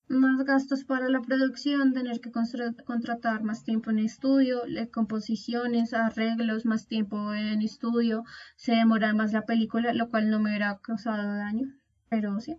Más 0.08 0.44
gastos 0.44 0.84
para 0.84 1.08
la 1.08 1.20
producción, 1.20 1.92
tener 1.92 2.20
que 2.20 2.30
contratar 2.30 3.42
más 3.42 3.64
tiempo 3.64 3.90
en 3.90 3.98
estudio, 3.98 4.62
composiciones, 4.92 5.94
arreglos, 5.94 6.64
más 6.64 6.86
tiempo 6.86 7.34
en 7.34 7.60
estudio, 7.60 8.22
se 8.54 8.72
demora 8.72 9.12
más 9.14 9.32
la 9.32 9.46
película, 9.46 9.92
lo 9.92 10.08
cual 10.08 10.30
no 10.30 10.38
me 10.38 10.50
hubiera 10.50 10.78
causado 10.78 11.36
daño. 11.36 11.74
Pero 12.08 12.38
sí, 12.40 12.56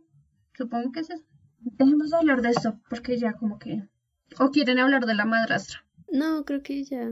supongo 0.55 0.91
que 0.91 0.99
es 0.99 1.09
eso. 1.09 1.23
Dejemos 1.59 2.09
de 2.09 2.17
hablar 2.17 2.41
de 2.41 2.49
esto, 2.49 2.81
porque 2.89 3.17
ya 3.17 3.33
como 3.33 3.59
que... 3.59 3.87
O 4.39 4.51
quieren 4.51 4.79
hablar 4.79 5.05
de 5.05 5.15
la 5.15 5.25
madrastra. 5.25 5.85
No, 6.11 6.43
creo 6.43 6.61
que 6.61 6.83
ya. 6.83 7.11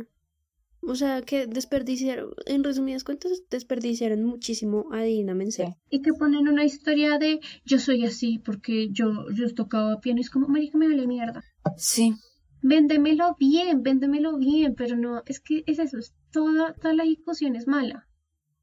O 0.88 0.95
sea, 0.95 1.21
que 1.24 1.48
desperdiciaron, 1.48 2.34
en 2.45 2.63
resumidas 2.63 3.04
cuentas, 3.04 3.43
desperdiciaron 3.50 4.24
muchísimo 4.24 4.86
a 4.91 5.02
Dina 5.02 5.34
Menzel. 5.34 5.76
Y 5.89 6.02
que 6.02 6.13
ponen 6.13 6.48
una 6.48 6.63
historia 6.63 7.17
de 7.17 7.39
yo 7.65 7.80
soy 7.80 8.06
así 8.06 8.39
porque 8.39 8.89
yo, 8.91 9.30
yo 9.32 9.52
tocaba 9.54 10.00
piano. 10.00 10.21
Es 10.21 10.30
como, 10.30 10.48
marica, 10.48 10.78
me 10.78 10.88
vale 10.88 11.08
mierda. 11.08 11.43
Sí. 11.78 12.13
Véndemelo 12.62 13.36
bien, 13.39 13.84
véndemelo 13.84 14.38
bien, 14.38 14.76
pero 14.76 14.95
no, 14.95 15.24
es 15.26 15.39
que 15.39 15.63
es 15.65 15.80
eso, 15.80 15.98
es 15.98 16.13
toda, 16.32 16.74
toda 16.74 16.93
la 16.93 17.04
ejecución 17.04 17.56
es 17.56 17.67
mala. 17.67 18.08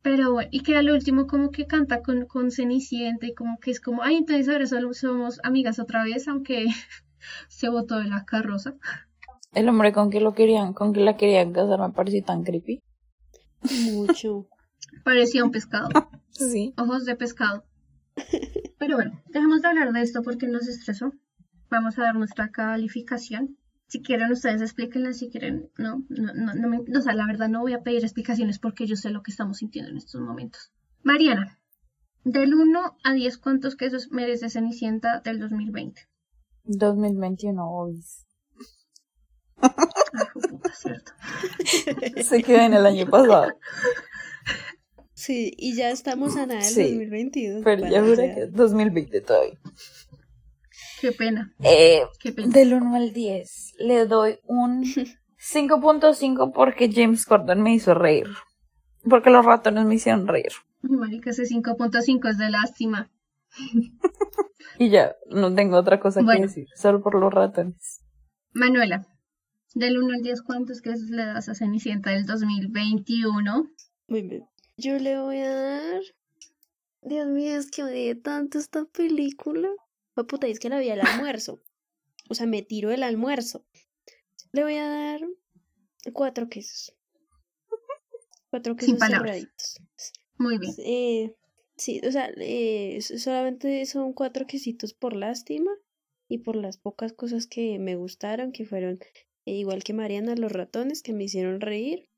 Pero 0.03 0.33
bueno, 0.33 0.49
y 0.53 0.61
que 0.61 0.77
al 0.77 0.91
último 0.91 1.27
como 1.27 1.51
que 1.51 1.67
canta 1.67 2.03
con, 2.03 2.27
con 2.27 2.51
Cenicienta 2.51 3.27
y 3.27 3.35
como 3.35 3.59
que 3.61 3.71
es 3.71 3.81
como, 3.81 4.03
ay, 4.03 4.17
entonces 4.17 4.49
ahora 4.49 4.67
solo 4.67 4.93
somos 4.95 5.41
amigas 5.45 5.79
otra 5.79 6.05
vez, 6.05 6.27
aunque 6.27 6.67
se 7.49 7.69
botó 7.69 7.99
de 7.99 8.09
la 8.09 8.25
carroza. 8.25 8.75
El 9.53 9.69
hombre 9.69 9.93
con 9.93 10.11
que 10.11 10.21
lo 10.21 10.33
querían, 10.35 10.73
con 10.73 10.93
que 10.93 11.01
la 11.01 11.17
querían 11.17 11.53
casar 11.53 11.79
me 11.81 11.91
pareció 11.95 12.23
tan 12.25 12.43
creepy. 12.43 12.83
Mucho. 13.93 14.49
Parecía 15.05 15.45
un 15.45 15.51
pescado, 15.51 15.89
Sí. 16.31 16.73
ojos 16.79 17.05
de 17.05 17.17
pescado. 17.17 17.65
Pero 18.79 18.97
bueno, 18.97 19.21
dejemos 19.29 19.63
de 19.63 19.69
hablar 19.69 19.93
de 19.93 20.03
esto 20.03 20.23
porque 20.23 20.47
nos 20.47 20.69
estresó. 20.69 21.13
Vamos 21.71 21.99
a 21.99 22.03
dar 22.03 22.15
nuestra 22.15 22.51
calificación. 22.51 23.57
Si 23.87 24.03
quieren, 24.03 24.33
ustedes 24.33 24.61
explíquenla. 24.63 25.13
Si 25.13 25.31
quieren, 25.31 25.71
no, 25.79 26.03
no, 26.09 26.33
no, 26.35 26.55
no 26.55 26.69
me- 26.69 26.99
o 26.99 27.01
sea, 27.03 27.15
la 27.15 27.27
verdad 27.27 27.49
no 27.49 27.61
voy 27.61 27.75
a 27.75 27.83
pedir 27.83 28.03
explicaciones 28.05 28.59
porque 28.59 28.87
yo 28.87 28.97
sé 28.97 29.11
lo 29.11 29.23
que 29.23 29.31
estamos 29.31 29.59
sintiendo 29.59 29.91
en 29.91 29.99
estos 29.99 30.21
momentos. 30.21 30.73
Mariana, 31.03 31.59
del 32.25 32.55
1 32.55 32.81
a 33.05 33.13
10, 33.13 33.39
¿cuántos 33.39 33.77
quesos 33.77 34.09
merece 34.11 34.49
Cenicienta 34.51 35.21
del 35.21 35.39
2020? 35.41 36.01
2021, 36.65 37.63
obis. 37.71 38.27
Cierto. 40.75 41.13
Se 42.23 42.43
quedó 42.43 42.61
en 42.63 42.75
el 42.75 42.87
año 42.87 43.07
pasado. 43.09 43.49
Sí, 45.15 45.53
y 45.57 45.77
ya 45.77 45.91
estamos 45.91 46.37
a 46.37 46.47
nada 46.47 46.61
del 46.61 46.69
Sí, 46.75 46.83
2022. 46.95 47.63
Pero 47.65 47.89
ya 47.89 48.03
jura 48.03 48.35
que 48.35 48.43
es 48.45 48.53
2020 48.53 49.21
todavía. 49.21 49.59
Qué 51.01 51.13
pena, 51.13 51.53
Eh, 51.63 52.03
qué 52.21 52.33
pena. 52.33 52.49
del 52.53 52.75
1 52.75 52.95
al 52.97 53.13
10 53.13 53.75
le 53.79 54.07
doy 54.07 54.39
un 54.45 54.83
5.5 55.39 56.53
porque 56.53 56.91
James 56.93 57.25
Corden 57.27 57.63
me 57.63 57.75
hizo 57.75 57.95
reír. 57.95 58.27
Porque 59.09 59.31
los 59.31 59.45
ratones 59.45 59.85
me 59.85 59.97
hicieron 59.97 60.27
reír. 60.29 60.53
Mi 60.83 60.97
marica, 60.97 61.31
ese 61.31 61.43
5.5 61.45 62.31
es 62.31 62.39
de 62.39 62.51
lástima. 62.51 63.11
Y 64.79 64.89
ya, 64.89 65.15
no 65.29 65.55
tengo 65.55 65.77
otra 65.77 66.01
cosa 66.01 66.23
Bueno. 66.23 66.41
que 66.41 66.47
decir. 66.47 66.67
Solo 66.75 67.03
por 67.03 67.15
los 67.15 67.33
ratones. 67.33 68.01
Manuela, 68.55 69.07
del 69.75 69.99
1 69.99 70.15
al 70.15 70.23
10, 70.23 70.43
¿cuántos 70.43 70.83
quesos 70.83 71.11
le 71.11 71.25
das 71.25 71.49
a 71.49 71.55
Cenicienta 71.55 72.11
del 72.11 72.27
2021? 72.27 73.71
Muy 74.09 74.23
bien. 74.23 74.47
Yo 74.77 74.99
le 74.99 75.19
voy 75.19 75.39
a 75.39 75.55
dar. 75.55 76.03
Dios 77.03 77.27
mío, 77.29 77.57
es 77.57 77.71
que 77.71 77.83
odié 77.83 78.15
tanto 78.15 78.59
esta 78.59 78.85
película. 78.85 79.69
Fue 80.15 80.27
puta, 80.27 80.47
es 80.47 80.59
que 80.61 80.69
la 80.69 80.79
vi 80.79 80.91
al 80.91 81.01
almuerzo. 81.01 81.63
O 82.29 82.35
sea, 82.35 82.47
me 82.47 82.63
tiro 82.63 82.91
el 82.93 83.03
almuerzo. 83.03 83.67
Le 84.53 84.63
voy 84.63 84.77
a 84.77 84.89
dar 84.89 85.21
cuatro 86.15 86.49
quesos. 86.49 86.95
Cuatro 88.49 88.75
Sin 88.79 88.95
quesos 88.95 88.99
palabras. 89.01 89.37
cerraditos. 89.37 89.81
Muy 90.39 90.57
bien. 90.57 90.73
Eh, 90.79 91.37
sí, 91.77 92.01
o 92.07 92.11
sea, 92.11 92.31
eh, 92.37 93.01
solamente 93.03 93.85
son 93.87 94.15
cuatro 94.15 94.47
quesitos 94.47 94.95
por 94.95 95.15
lástima 95.15 95.73
y 96.29 96.39
por 96.39 96.57
las 96.57 96.79
pocas 96.79 97.13
cosas 97.13 97.47
que 97.47 97.79
me 97.79 97.97
gustaron, 97.97 98.53
que 98.53 98.65
fueron 98.65 98.99
eh, 99.47 99.53
igual 99.55 99.83
que 99.83 99.93
Mariana, 99.93 100.35
los 100.37 100.53
ratones 100.53 101.03
que 101.03 101.13
me 101.13 101.25
hicieron 101.25 101.61
reír, 101.61 102.09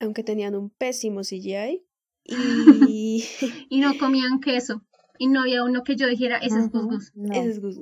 aunque 0.00 0.22
tenían 0.24 0.54
un 0.54 0.70
pésimo 0.70 1.20
CGI. 1.22 1.84
Y 2.24 3.24
Y 3.68 3.80
no 3.80 3.98
comían 3.98 4.40
queso. 4.40 4.82
Y 5.18 5.28
no 5.28 5.42
había 5.42 5.64
uno 5.64 5.82
que 5.84 5.96
yo 5.96 6.06
dijera, 6.08 6.38
ese 6.38 6.58
es 6.58 6.70
Gus 6.70 6.84
Gus. 6.84 7.12
no. 7.14 7.32
ese 7.34 7.50
es 7.50 7.60
gus- 7.60 7.80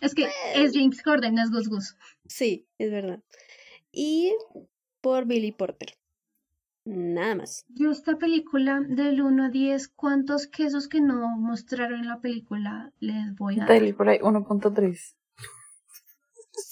Es 0.00 0.14
que 0.14 0.28
es 0.54 0.72
James 0.74 1.02
Corden, 1.02 1.34
no 1.34 1.42
es 1.42 1.50
Gus 1.50 1.68
Gus. 1.68 1.96
Sí, 2.26 2.66
es 2.78 2.90
verdad. 2.90 3.20
Y 3.90 4.32
por 5.00 5.26
Billy 5.26 5.50
Porter. 5.52 5.94
Nada 6.84 7.34
más. 7.34 7.64
Yo 7.68 7.90
esta 7.90 8.16
película 8.16 8.80
del 8.88 9.20
1 9.20 9.44
a 9.44 9.48
10, 9.50 9.88
¿cuántos 9.88 10.46
quesos 10.46 10.88
que 10.88 11.00
no 11.00 11.28
mostraron 11.36 12.00
en 12.00 12.06
la 12.06 12.20
película 12.20 12.92
les 13.00 13.34
voy 13.34 13.56
a 13.56 13.58
dar? 13.60 13.68
Dale 13.68 13.92
por 13.94 14.08
ahí 14.08 14.18
1.3. 14.20 15.14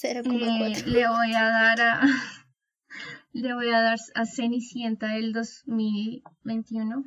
0,4. 0.01 0.77
Eh, 0.77 0.83
le 0.87 1.07
voy 1.07 1.33
a 1.33 1.43
dar 1.43 1.81
a 1.81 2.01
le 3.33 3.53
voy 3.53 3.69
a 3.69 3.81
dar 3.81 3.97
a 4.15 4.25
Cenicienta 4.25 5.07
del 5.07 5.33
2021 5.33 7.03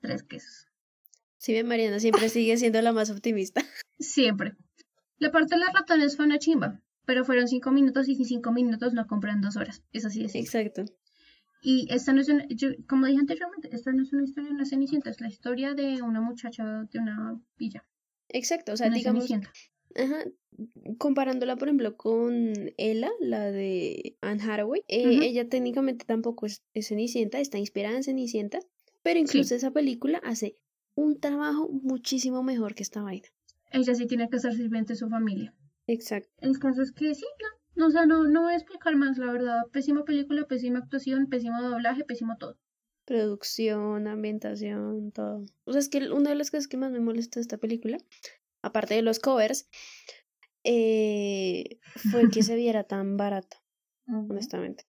tres 0.00 0.22
quesos. 0.22 0.66
Si 1.38 1.52
bien 1.52 1.66
Mariana 1.68 1.98
siempre 2.00 2.28
sigue 2.28 2.56
siendo 2.56 2.80
la 2.82 2.92
más 2.92 3.10
optimista. 3.10 3.62
Siempre. 3.98 4.54
La 5.18 5.30
parte 5.30 5.54
de 5.54 5.60
los 5.60 5.72
ratones 5.72 6.16
fue 6.16 6.26
una 6.26 6.38
chimba, 6.38 6.82
pero 7.06 7.24
fueron 7.24 7.48
cinco 7.48 7.70
minutos 7.70 8.08
y 8.08 8.14
si 8.14 8.24
cinco 8.24 8.52
minutos 8.52 8.92
no 8.92 9.06
compran 9.06 9.40
dos 9.40 9.56
horas. 9.56 9.82
Es 9.92 10.04
así 10.04 10.22
de. 10.26 10.38
Exacto. 10.38 10.84
Y 11.62 11.86
esta 11.90 12.12
no 12.12 12.20
es 12.20 12.28
una, 12.28 12.44
yo- 12.48 12.70
como 12.88 13.06
dije 13.06 13.18
anteriormente, 13.20 13.68
esta 13.74 13.92
no 13.92 14.02
es 14.02 14.12
una 14.12 14.24
historia 14.24 14.48
de 14.50 14.54
una 14.54 14.66
Cenicienta, 14.66 15.08
es 15.10 15.20
la 15.20 15.28
historia 15.28 15.74
de 15.74 16.02
una 16.02 16.20
muchacha 16.20 16.64
de 16.90 16.98
una 16.98 17.40
villa. 17.56 17.86
Exacto. 18.28 18.72
O 18.72 18.76
sea, 18.76 18.88
una 18.88 18.96
digamos, 18.96 19.26
Cenicienta. 19.26 19.50
Ajá. 19.96 20.24
Comparándola, 20.98 21.56
por 21.56 21.68
ejemplo, 21.68 21.96
con 21.96 22.52
Ella, 22.78 23.10
la 23.20 23.50
de 23.50 24.16
Anne 24.22 24.42
Hathaway, 24.42 24.82
eh, 24.88 25.20
ella 25.22 25.48
técnicamente 25.48 26.06
tampoco 26.06 26.46
es, 26.46 26.62
es 26.72 26.88
Cenicienta, 26.88 27.40
está 27.40 27.58
inspirada 27.58 27.96
en 27.96 28.04
Cenicienta, 28.04 28.60
pero 29.02 29.18
incluso 29.18 29.54
esa 29.54 29.70
película 29.70 30.18
hace 30.24 30.56
un 30.94 31.20
trabajo 31.20 31.68
muchísimo 31.68 32.42
mejor 32.42 32.74
que 32.74 32.82
esta 32.82 33.02
vaina. 33.02 33.28
Ella 33.70 33.94
sí 33.94 34.06
tiene 34.06 34.30
que 34.30 34.38
ser 34.38 34.54
sirviente 34.54 34.94
de 34.94 34.98
su 34.98 35.08
familia. 35.08 35.54
Exacto. 35.86 36.30
El 36.38 36.58
caso 36.58 36.82
es 36.82 36.92
que 36.92 37.14
sí, 37.14 37.24
no, 37.40 37.48
no, 37.76 37.86
o 37.88 37.90
sea, 37.90 38.06
no, 38.06 38.24
no 38.24 38.42
voy 38.42 38.54
a 38.54 38.56
explicar 38.56 38.96
más, 38.96 39.18
la 39.18 39.30
verdad. 39.30 39.62
Pésima 39.72 40.04
película, 40.04 40.46
pésima 40.46 40.78
actuación, 40.78 41.26
pésimo 41.26 41.62
doblaje, 41.62 42.04
pésimo 42.04 42.36
todo. 42.38 42.56
Producción, 43.04 44.08
ambientación, 44.08 45.12
todo. 45.12 45.44
O 45.64 45.72
sea, 45.72 45.80
es 45.80 45.88
que 45.88 46.10
una 46.10 46.30
de 46.30 46.36
las 46.36 46.50
cosas 46.50 46.66
que 46.66 46.76
más 46.76 46.90
me 46.90 47.00
molesta 47.00 47.38
de 47.38 47.42
esta 47.42 47.58
película, 47.58 47.98
aparte 48.66 48.94
de 48.94 49.02
los 49.02 49.18
covers, 49.18 49.68
eh, 50.64 51.78
fue 52.10 52.28
que 52.30 52.42
se 52.42 52.54
viera 52.56 52.84
tan 52.84 53.16
barata, 53.16 53.56
honestamente. 54.08 54.84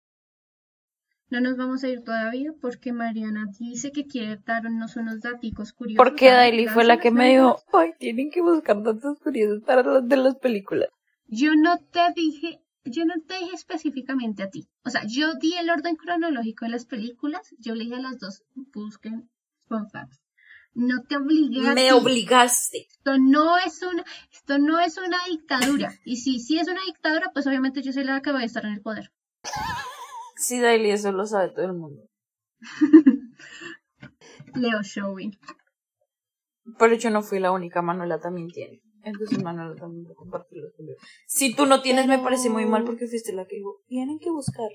No 1.32 1.40
nos 1.40 1.56
vamos 1.56 1.82
a 1.82 1.88
ir 1.88 2.04
todavía 2.04 2.52
porque 2.60 2.92
Mariana 2.92 3.46
dice 3.58 3.90
que 3.90 4.06
quiere 4.06 4.36
darnos 4.44 4.96
unos 4.96 5.22
daticos 5.22 5.72
curiosos. 5.72 6.04
Porque 6.04 6.30
Daily 6.30 6.66
fue 6.66 6.84
la 6.84 6.98
que 6.98 7.10
me 7.10 7.30
dijo, 7.30 7.56
ay, 7.72 7.92
tienen 7.98 8.30
que 8.30 8.42
buscar 8.42 8.82
datos 8.82 9.18
curiosos 9.18 9.62
para 9.64 9.82
las 9.82 10.06
de 10.06 10.16
las 10.18 10.36
películas. 10.36 10.90
Yo 11.26 11.56
no 11.56 11.78
te 11.78 12.00
dije, 12.14 12.60
yo 12.84 13.06
no 13.06 13.14
te 13.26 13.38
dije 13.38 13.54
específicamente 13.54 14.42
a 14.42 14.50
ti. 14.50 14.68
O 14.84 14.90
sea, 14.90 15.06
yo 15.06 15.32
di 15.40 15.54
el 15.54 15.70
orden 15.70 15.96
cronológico 15.96 16.66
de 16.66 16.72
las 16.72 16.84
películas. 16.84 17.54
Yo 17.58 17.74
le 17.74 17.84
dije 17.84 17.96
a 17.96 18.00
las 18.00 18.18
dos, 18.18 18.44
busquen 18.54 19.30
fun 19.68 19.88
facts. 19.88 20.21
No 20.74 21.02
te 21.08 21.16
obligué 21.16 21.68
a 21.68 21.74
Me 21.74 21.92
obligaste. 21.92 22.86
Esto 22.90 23.18
no 23.18 23.58
es 23.58 23.82
una, 23.82 24.04
esto 24.32 24.58
no 24.58 24.80
es 24.80 24.96
una 24.98 25.18
dictadura. 25.28 25.92
Y 26.04 26.16
si 26.16 26.40
sí 26.40 26.58
es 26.58 26.68
una 26.68 26.80
dictadura, 26.86 27.30
pues 27.32 27.46
obviamente 27.46 27.82
yo 27.82 27.92
soy 27.92 28.04
la 28.04 28.22
que 28.22 28.32
va 28.32 28.40
a 28.40 28.44
estar 28.44 28.64
en 28.64 28.72
el 28.72 28.80
poder. 28.80 29.10
Sí, 30.36 30.60
Daily, 30.60 30.90
eso 30.90 31.12
lo 31.12 31.26
sabe 31.26 31.50
todo 31.50 31.66
el 31.66 31.74
mundo. 31.74 32.02
Leo 34.54 34.82
Showing. 34.82 35.38
Pero 36.78 36.94
yo 36.94 37.10
no 37.10 37.22
fui 37.22 37.38
la 37.38 37.52
única, 37.52 37.82
Manuela 37.82 38.20
también 38.20 38.48
tiene. 38.48 38.80
Entonces 39.04 39.42
Manuela 39.42 39.74
también 39.74 40.06
va 40.06 40.12
a 40.12 40.14
compartirlo 40.14 40.68
conmigo. 40.76 40.98
Si 41.26 41.54
tú 41.54 41.66
no 41.66 41.82
tienes, 41.82 42.06
me 42.06 42.18
parece 42.18 42.50
muy 42.50 42.66
mal 42.66 42.84
porque 42.84 43.06
fuiste 43.06 43.32
la 43.32 43.46
que 43.46 43.56
dijo, 43.56 43.80
tienen 43.86 44.18
que 44.18 44.30
buscar. 44.30 44.70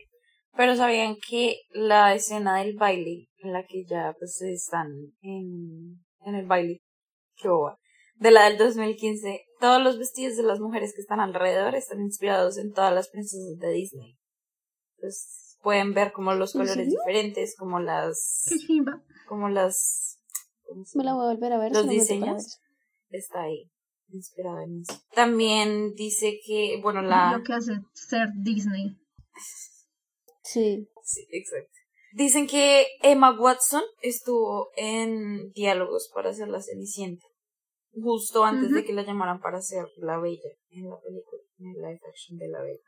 Pero 0.56 0.76
sabían 0.76 1.16
que 1.16 1.62
la 1.72 2.14
escena 2.16 2.58
del 2.58 2.76
baile, 2.76 3.28
en 3.40 3.54
la 3.54 3.66
que 3.66 3.86
ya 3.86 4.16
pues 4.18 4.42
están 4.42 4.88
en, 5.22 6.04
en 6.26 6.36
el 6.36 6.46
baile, 6.46 6.82
qué 7.36 7.50
boba, 7.50 7.78
de 8.16 8.32
la 8.32 8.50
del 8.50 8.58
2015, 8.58 9.46
todos 9.60 9.82
los 9.82 9.98
vestidos 9.98 10.38
de 10.38 10.44
las 10.44 10.60
mujeres 10.60 10.94
que 10.96 11.02
están 11.02 11.20
alrededor 11.20 11.76
están 11.76 12.02
inspirados 12.02 12.58
en 12.58 12.74
todas 12.74 12.94
las 12.94 13.10
princesas 13.10 13.58
de 13.58 13.70
Disney. 13.70 14.18
Entonces 14.98 15.58
pueden 15.62 15.94
ver 15.94 16.12
como 16.12 16.34
los 16.34 16.56
¿En 16.56 16.62
colores 16.62 16.90
diferentes, 16.90 17.56
como 17.58 17.80
las, 17.80 18.46
como 19.28 19.50
las, 19.50 20.20
¿cómo 20.64 20.86
se 20.86 20.98
Me 20.98 21.04
la 21.04 21.14
voy 21.14 21.26
a 21.26 21.34
volver 21.34 21.54
a 21.54 21.60
ver. 21.60 21.72
Los 21.74 21.88
diseños. 21.88 22.60
está 23.10 23.44
ahí, 23.44 23.70
inspirado 24.10 24.62
en 24.62 24.82
eso. 24.82 25.00
También 25.14 25.94
dice 25.94 26.40
que, 26.46 26.80
bueno, 26.82 27.02
Lo 27.02 27.10
la, 27.10 27.42
que 27.46 27.54
hace 27.54 27.74
ser 27.94 28.30
Disney. 28.42 28.98
Sí. 30.50 30.88
sí, 31.04 31.28
exacto. 31.30 31.78
Dicen 32.18 32.48
que 32.48 32.88
Emma 33.04 33.30
Watson 33.40 33.84
estuvo 34.02 34.70
en 34.76 35.52
diálogos 35.52 36.10
para 36.16 36.32
hacer 36.32 36.48
la 36.48 36.62
Cenicienta. 36.62 37.26
Justo 37.94 38.44
antes 38.44 38.72
de 38.74 38.84
que 38.86 38.94
la 38.94 39.04
llamaran 39.04 39.40
para 39.40 39.60
hacer 39.60 39.86
la 39.98 40.18
Bella 40.20 40.50
en 40.72 40.90
la 40.90 41.00
película, 41.00 41.42
en 41.60 41.68
el 41.68 41.76
live 41.76 42.00
action 42.10 42.40
de 42.40 42.48
la 42.48 42.62
Bella. 42.64 42.80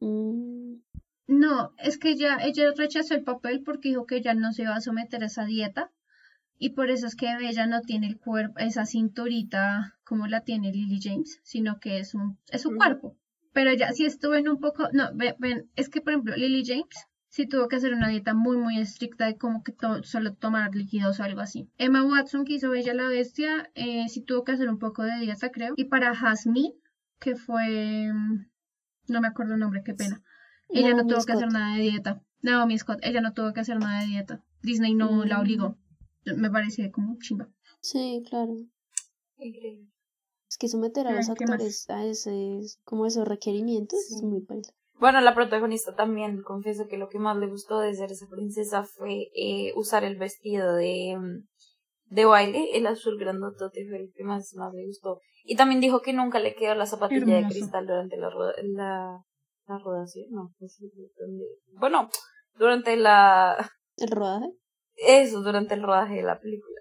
la. 0.00 0.06
Mm, 0.06 0.82
No, 1.26 1.72
es 1.78 1.98
que 1.98 2.10
ella, 2.10 2.38
ella 2.44 2.72
rechazó 2.76 3.14
el 3.14 3.24
papel 3.24 3.62
porque 3.64 3.88
dijo 3.88 4.06
que 4.06 4.16
ella 4.18 4.34
no 4.34 4.52
se 4.52 4.62
iba 4.62 4.76
a 4.76 4.80
someter 4.80 5.24
a 5.24 5.26
esa 5.26 5.44
dieta. 5.44 5.90
Y 6.56 6.70
por 6.74 6.90
eso 6.90 7.08
es 7.08 7.16
que 7.16 7.26
ella 7.40 7.66
no 7.66 7.80
tiene 7.80 8.06
el 8.06 8.18
cuerpo, 8.20 8.58
esa 8.60 8.84
cinturita 8.86 9.98
como 10.04 10.28
la 10.28 10.42
tiene 10.44 10.70
Lily 10.72 11.00
James, 11.02 11.40
sino 11.42 11.80
que 11.80 11.98
es 11.98 12.14
un, 12.14 12.38
es 12.48 12.62
su 12.62 12.70
cuerpo. 12.76 13.16
Pero 13.52 13.70
ella 13.70 13.90
sí 13.92 14.04
estuvo 14.04 14.34
en 14.34 14.48
un 14.48 14.60
poco, 14.60 14.88
no, 14.92 15.08
ve- 15.14 15.34
ven, 15.40 15.68
es 15.74 15.88
que 15.88 16.00
por 16.00 16.12
ejemplo 16.12 16.36
Lily 16.36 16.62
James 16.64 16.94
sí 17.30 17.46
tuvo 17.46 17.68
que 17.68 17.76
hacer 17.76 17.94
una 17.94 18.08
dieta 18.08 18.34
muy 18.34 18.56
muy 18.58 18.78
estricta 18.78 19.24
de 19.26 19.38
como 19.38 19.62
que 19.62 19.72
to- 19.72 20.02
solo 20.02 20.34
tomar 20.34 20.74
líquidos 20.74 21.18
o 21.18 21.22
algo 21.22 21.40
así. 21.40 21.70
Emma 21.78 22.04
Watson 22.04 22.44
que 22.44 22.52
hizo 22.54 22.68
Bella 22.70 22.92
la 22.92 23.06
Bestia, 23.08 23.70
eh, 23.74 24.06
sí 24.08 24.20
tuvo 24.20 24.44
que 24.44 24.52
hacer 24.52 24.68
un 24.68 24.78
poco 24.78 25.02
de 25.04 25.18
dieta 25.20 25.50
creo. 25.50 25.72
Y 25.76 25.84
para 25.84 26.14
Jasmine, 26.14 26.74
que 27.18 27.36
fue, 27.36 28.12
mm, 28.12 28.46
no 29.08 29.20
me 29.20 29.28
acuerdo 29.28 29.54
el 29.54 29.60
nombre, 29.60 29.82
qué 29.84 29.94
pena. 29.94 30.22
Ella 30.68 30.94
no 30.94 31.06
tuvo 31.06 31.24
que 31.24 31.32
hacer 31.32 31.50
nada 31.52 31.76
de 31.76 31.82
dieta. 31.82 32.22
Naomi 32.42 32.78
Scott, 32.78 32.98
ella 33.02 33.20
no 33.20 33.32
tuvo 33.32 33.52
que 33.52 33.60
hacer 33.60 33.78
nada 33.78 34.00
de 34.02 34.06
dieta. 34.06 34.44
Disney 34.62 34.94
no 34.94 35.24
la 35.24 35.38
Mm. 35.38 35.40
obligó. 35.40 35.78
Me 36.36 36.50
parece 36.50 36.90
como 36.90 37.16
chimba. 37.18 37.48
Sí, 37.80 38.22
claro. 38.28 38.54
Increíble. 39.38 39.88
Es 40.48 40.58
que 40.58 40.68
someter 40.68 41.06
a 41.06 41.12
los 41.12 41.28
actores 41.28 41.88
a 41.90 42.04
ese, 42.04 42.60
como 42.84 43.06
esos 43.06 43.26
requerimientos 43.26 44.00
es 44.10 44.22
muy 44.22 44.40
paila. 44.40 44.68
Bueno, 45.00 45.20
la 45.22 45.34
protagonista 45.34 45.94
también 45.94 46.42
confieso 46.42 46.86
que 46.88 46.98
lo 46.98 47.08
que 47.08 47.18
más 47.18 47.36
le 47.38 47.46
gustó 47.48 47.80
de 47.80 47.94
ser 47.94 48.12
esa 48.12 48.26
princesa 48.28 48.84
fue 48.84 49.28
eh, 49.34 49.72
usar 49.74 50.04
el 50.04 50.16
vestido 50.16 50.74
de, 50.74 51.16
mm, 51.18 52.14
de 52.14 52.24
baile, 52.26 52.68
el 52.76 52.86
azul 52.86 53.18
grandotote 53.18 53.86
fue 53.88 53.98
el 53.98 54.12
que 54.14 54.24
más, 54.24 54.52
más 54.54 54.72
le 54.74 54.86
gustó. 54.86 55.20
Y 55.44 55.56
también 55.56 55.80
dijo 55.80 56.00
que 56.02 56.12
nunca 56.12 56.38
le 56.38 56.54
quedó 56.54 56.74
la 56.74 56.84
zapatilla 56.86 57.36
de 57.36 57.40
cristal 57.48 57.86
durante 57.86 58.16
la, 58.18 58.28
roda- 58.30 58.54
la, 58.62 59.24
la 59.66 59.78
rodación, 59.78 60.26
no, 60.30 60.52
bueno, 61.78 62.10
durante 62.58 62.96
la, 62.96 63.70
El 63.96 64.10
rodaje. 64.10 64.46
eso, 64.96 65.40
durante 65.42 65.74
el 65.74 65.82
rodaje 65.82 66.16
de 66.16 66.22
la 66.24 66.38
película. 66.38 66.79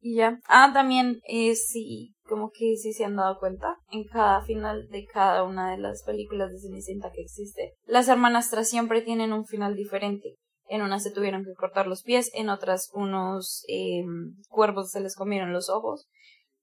Y 0.00 0.16
ya. 0.16 0.38
Ah, 0.48 0.70
también, 0.72 1.20
eh, 1.28 1.54
sí, 1.54 2.14
como 2.26 2.50
que 2.50 2.76
sí 2.76 2.92
se 2.92 3.04
han 3.04 3.16
dado 3.16 3.38
cuenta, 3.38 3.76
en 3.92 4.04
cada 4.04 4.40
final 4.42 4.88
de 4.88 5.04
cada 5.06 5.44
una 5.44 5.70
de 5.72 5.78
las 5.78 6.02
películas 6.04 6.50
de 6.52 6.58
Cenicienta 6.58 7.10
que 7.12 7.20
existe, 7.20 7.74
las 7.86 8.08
hermanastras 8.08 8.68
siempre 8.68 9.02
tienen 9.02 9.32
un 9.32 9.44
final 9.44 9.76
diferente. 9.76 10.36
En 10.68 10.82
unas 10.82 11.02
se 11.02 11.10
tuvieron 11.10 11.44
que 11.44 11.52
cortar 11.54 11.86
los 11.86 12.02
pies, 12.02 12.30
en 12.32 12.48
otras 12.48 12.90
unos 12.94 13.64
eh, 13.68 14.04
cuervos 14.48 14.90
se 14.90 15.00
les 15.00 15.16
comieron 15.16 15.52
los 15.52 15.68
ojos, 15.68 16.06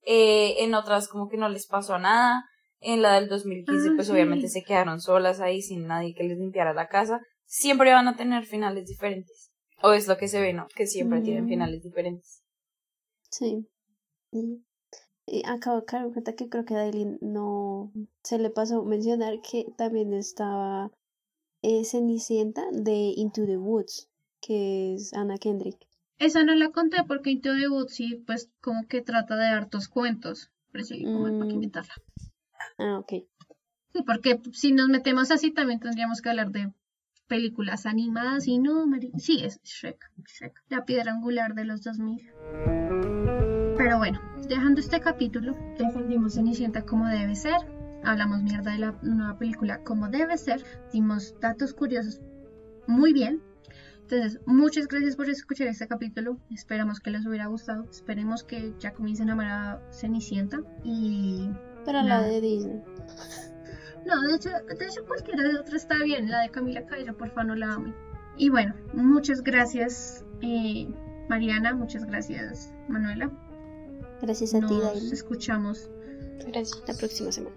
eh, 0.04 0.64
en 0.64 0.74
otras 0.74 1.08
como 1.08 1.28
que 1.28 1.36
no 1.36 1.48
les 1.48 1.66
pasó 1.66 1.98
nada. 1.98 2.42
En 2.80 3.02
la 3.02 3.14
del 3.14 3.28
2015, 3.28 3.88
Ah, 3.88 3.92
pues 3.96 4.06
sí. 4.06 4.12
obviamente 4.12 4.48
se 4.48 4.62
quedaron 4.62 5.00
solas 5.00 5.40
ahí 5.40 5.62
sin 5.62 5.86
nadie 5.88 6.14
que 6.14 6.22
les 6.22 6.38
limpiara 6.38 6.72
la 6.72 6.86
casa. 6.86 7.20
Siempre 7.44 7.92
van 7.92 8.06
a 8.06 8.14
tener 8.16 8.44
finales 8.46 8.86
diferentes. 8.86 9.50
O 9.82 9.92
es 9.92 10.06
lo 10.06 10.16
que 10.16 10.28
se 10.28 10.40
ve, 10.40 10.52
¿no? 10.52 10.68
Que 10.76 10.86
siempre 10.86 11.20
tienen 11.20 11.46
Mm. 11.46 11.48
finales 11.48 11.82
diferentes. 11.82 12.44
Sí. 13.30 13.66
Y, 14.32 14.62
y 15.26 15.42
acabo 15.46 15.80
de 15.80 15.84
caer 15.86 16.06
en 16.06 16.12
cuenta 16.12 16.34
que 16.34 16.48
creo 16.48 16.64
que 16.64 16.74
a 16.74 16.78
Daily 16.78 17.18
no 17.20 17.92
se 18.22 18.38
le 18.38 18.50
pasó 18.50 18.84
mencionar 18.84 19.40
que 19.40 19.66
también 19.76 20.12
estaba 20.14 20.90
eh, 21.62 21.84
Cenicienta 21.84 22.64
de 22.72 23.12
Into 23.16 23.46
the 23.46 23.56
Woods, 23.56 24.08
que 24.40 24.94
es 24.94 25.12
Anna 25.14 25.38
Kendrick. 25.38 25.76
Esa 26.18 26.42
no 26.42 26.54
la 26.54 26.70
conté 26.70 26.98
porque 27.06 27.30
Into 27.30 27.54
the 27.54 27.68
Woods 27.68 27.94
sí, 27.94 28.22
pues 28.26 28.50
como 28.60 28.86
que 28.88 29.02
trata 29.02 29.36
de 29.36 29.46
hartos 29.46 29.88
cuentos. 29.88 30.50
Pero 30.72 30.84
sí, 30.84 31.04
como 31.04 31.26
Mm. 31.28 31.50
inventarla. 31.50 31.94
Ah, 32.76 32.98
ok. 32.98 33.24
Sí, 33.94 34.02
porque 34.06 34.40
si 34.52 34.72
nos 34.72 34.88
metemos 34.88 35.30
así 35.30 35.50
también 35.50 35.80
tendríamos 35.80 36.20
que 36.20 36.28
hablar 36.28 36.50
de 36.50 36.72
películas 37.26 37.86
animadas 37.86 38.46
y 38.46 38.58
no, 38.58 38.84
sí, 39.18 39.42
es 39.42 39.60
Shrek, 39.62 39.98
Shrek, 40.26 40.62
la 40.68 40.84
piedra 40.84 41.12
angular 41.12 41.54
de 41.54 41.64
los 41.64 41.82
2000. 41.82 43.17
Pero 43.98 44.12
bueno, 44.12 44.20
dejando 44.48 44.80
este 44.80 45.00
capítulo, 45.00 45.56
defendimos 45.76 46.34
Cenicienta 46.34 46.82
como 46.82 47.08
debe 47.08 47.34
ser, 47.34 47.56
hablamos 48.04 48.44
mierda 48.44 48.70
de 48.70 48.78
la 48.78 48.94
nueva 49.02 49.36
película 49.38 49.82
como 49.82 50.08
debe 50.08 50.38
ser, 50.38 50.62
dimos 50.92 51.34
datos 51.40 51.74
curiosos 51.74 52.20
muy 52.86 53.12
bien. 53.12 53.42
Entonces, 54.02 54.38
muchas 54.46 54.86
gracias 54.86 55.16
por 55.16 55.28
escuchar 55.28 55.66
este 55.66 55.88
capítulo. 55.88 56.38
Esperamos 56.52 57.00
que 57.00 57.10
les 57.10 57.26
hubiera 57.26 57.46
gustado. 57.46 57.86
Esperemos 57.90 58.44
que 58.44 58.72
ya 58.78 58.92
comiencen 58.92 59.30
a 59.30 59.32
amar 59.32 59.46
a 59.48 59.82
Cenicienta. 59.90 60.60
Y 60.84 61.50
Pero 61.84 62.00
la 62.02 62.22
de 62.22 62.40
Disney. 62.40 62.80
no, 64.06 64.20
de 64.22 64.36
hecho, 64.36 64.50
de 64.50 64.86
hecho 64.86 65.04
cualquiera 65.08 65.42
de 65.42 65.58
otra 65.58 65.76
está 65.76 65.96
bien. 66.04 66.30
La 66.30 66.42
de 66.42 66.50
Camila 66.50 66.86
Cabello, 66.86 67.18
porfa, 67.18 67.42
no 67.42 67.56
la 67.56 67.74
amen. 67.74 67.94
Y 68.36 68.48
bueno, 68.48 68.74
muchas 68.94 69.42
gracias 69.42 70.24
eh, 70.40 70.88
Mariana, 71.28 71.74
muchas 71.74 72.06
gracias 72.06 72.72
Manuela. 72.86 73.30
Gracias 74.22 74.54
a 74.54 74.60
ti, 74.60 74.74
Nos 74.74 75.12
escuchamos. 75.12 75.88
Gracias. 76.46 76.82
La 76.86 76.94
próxima 76.94 77.32
semana. 77.32 77.56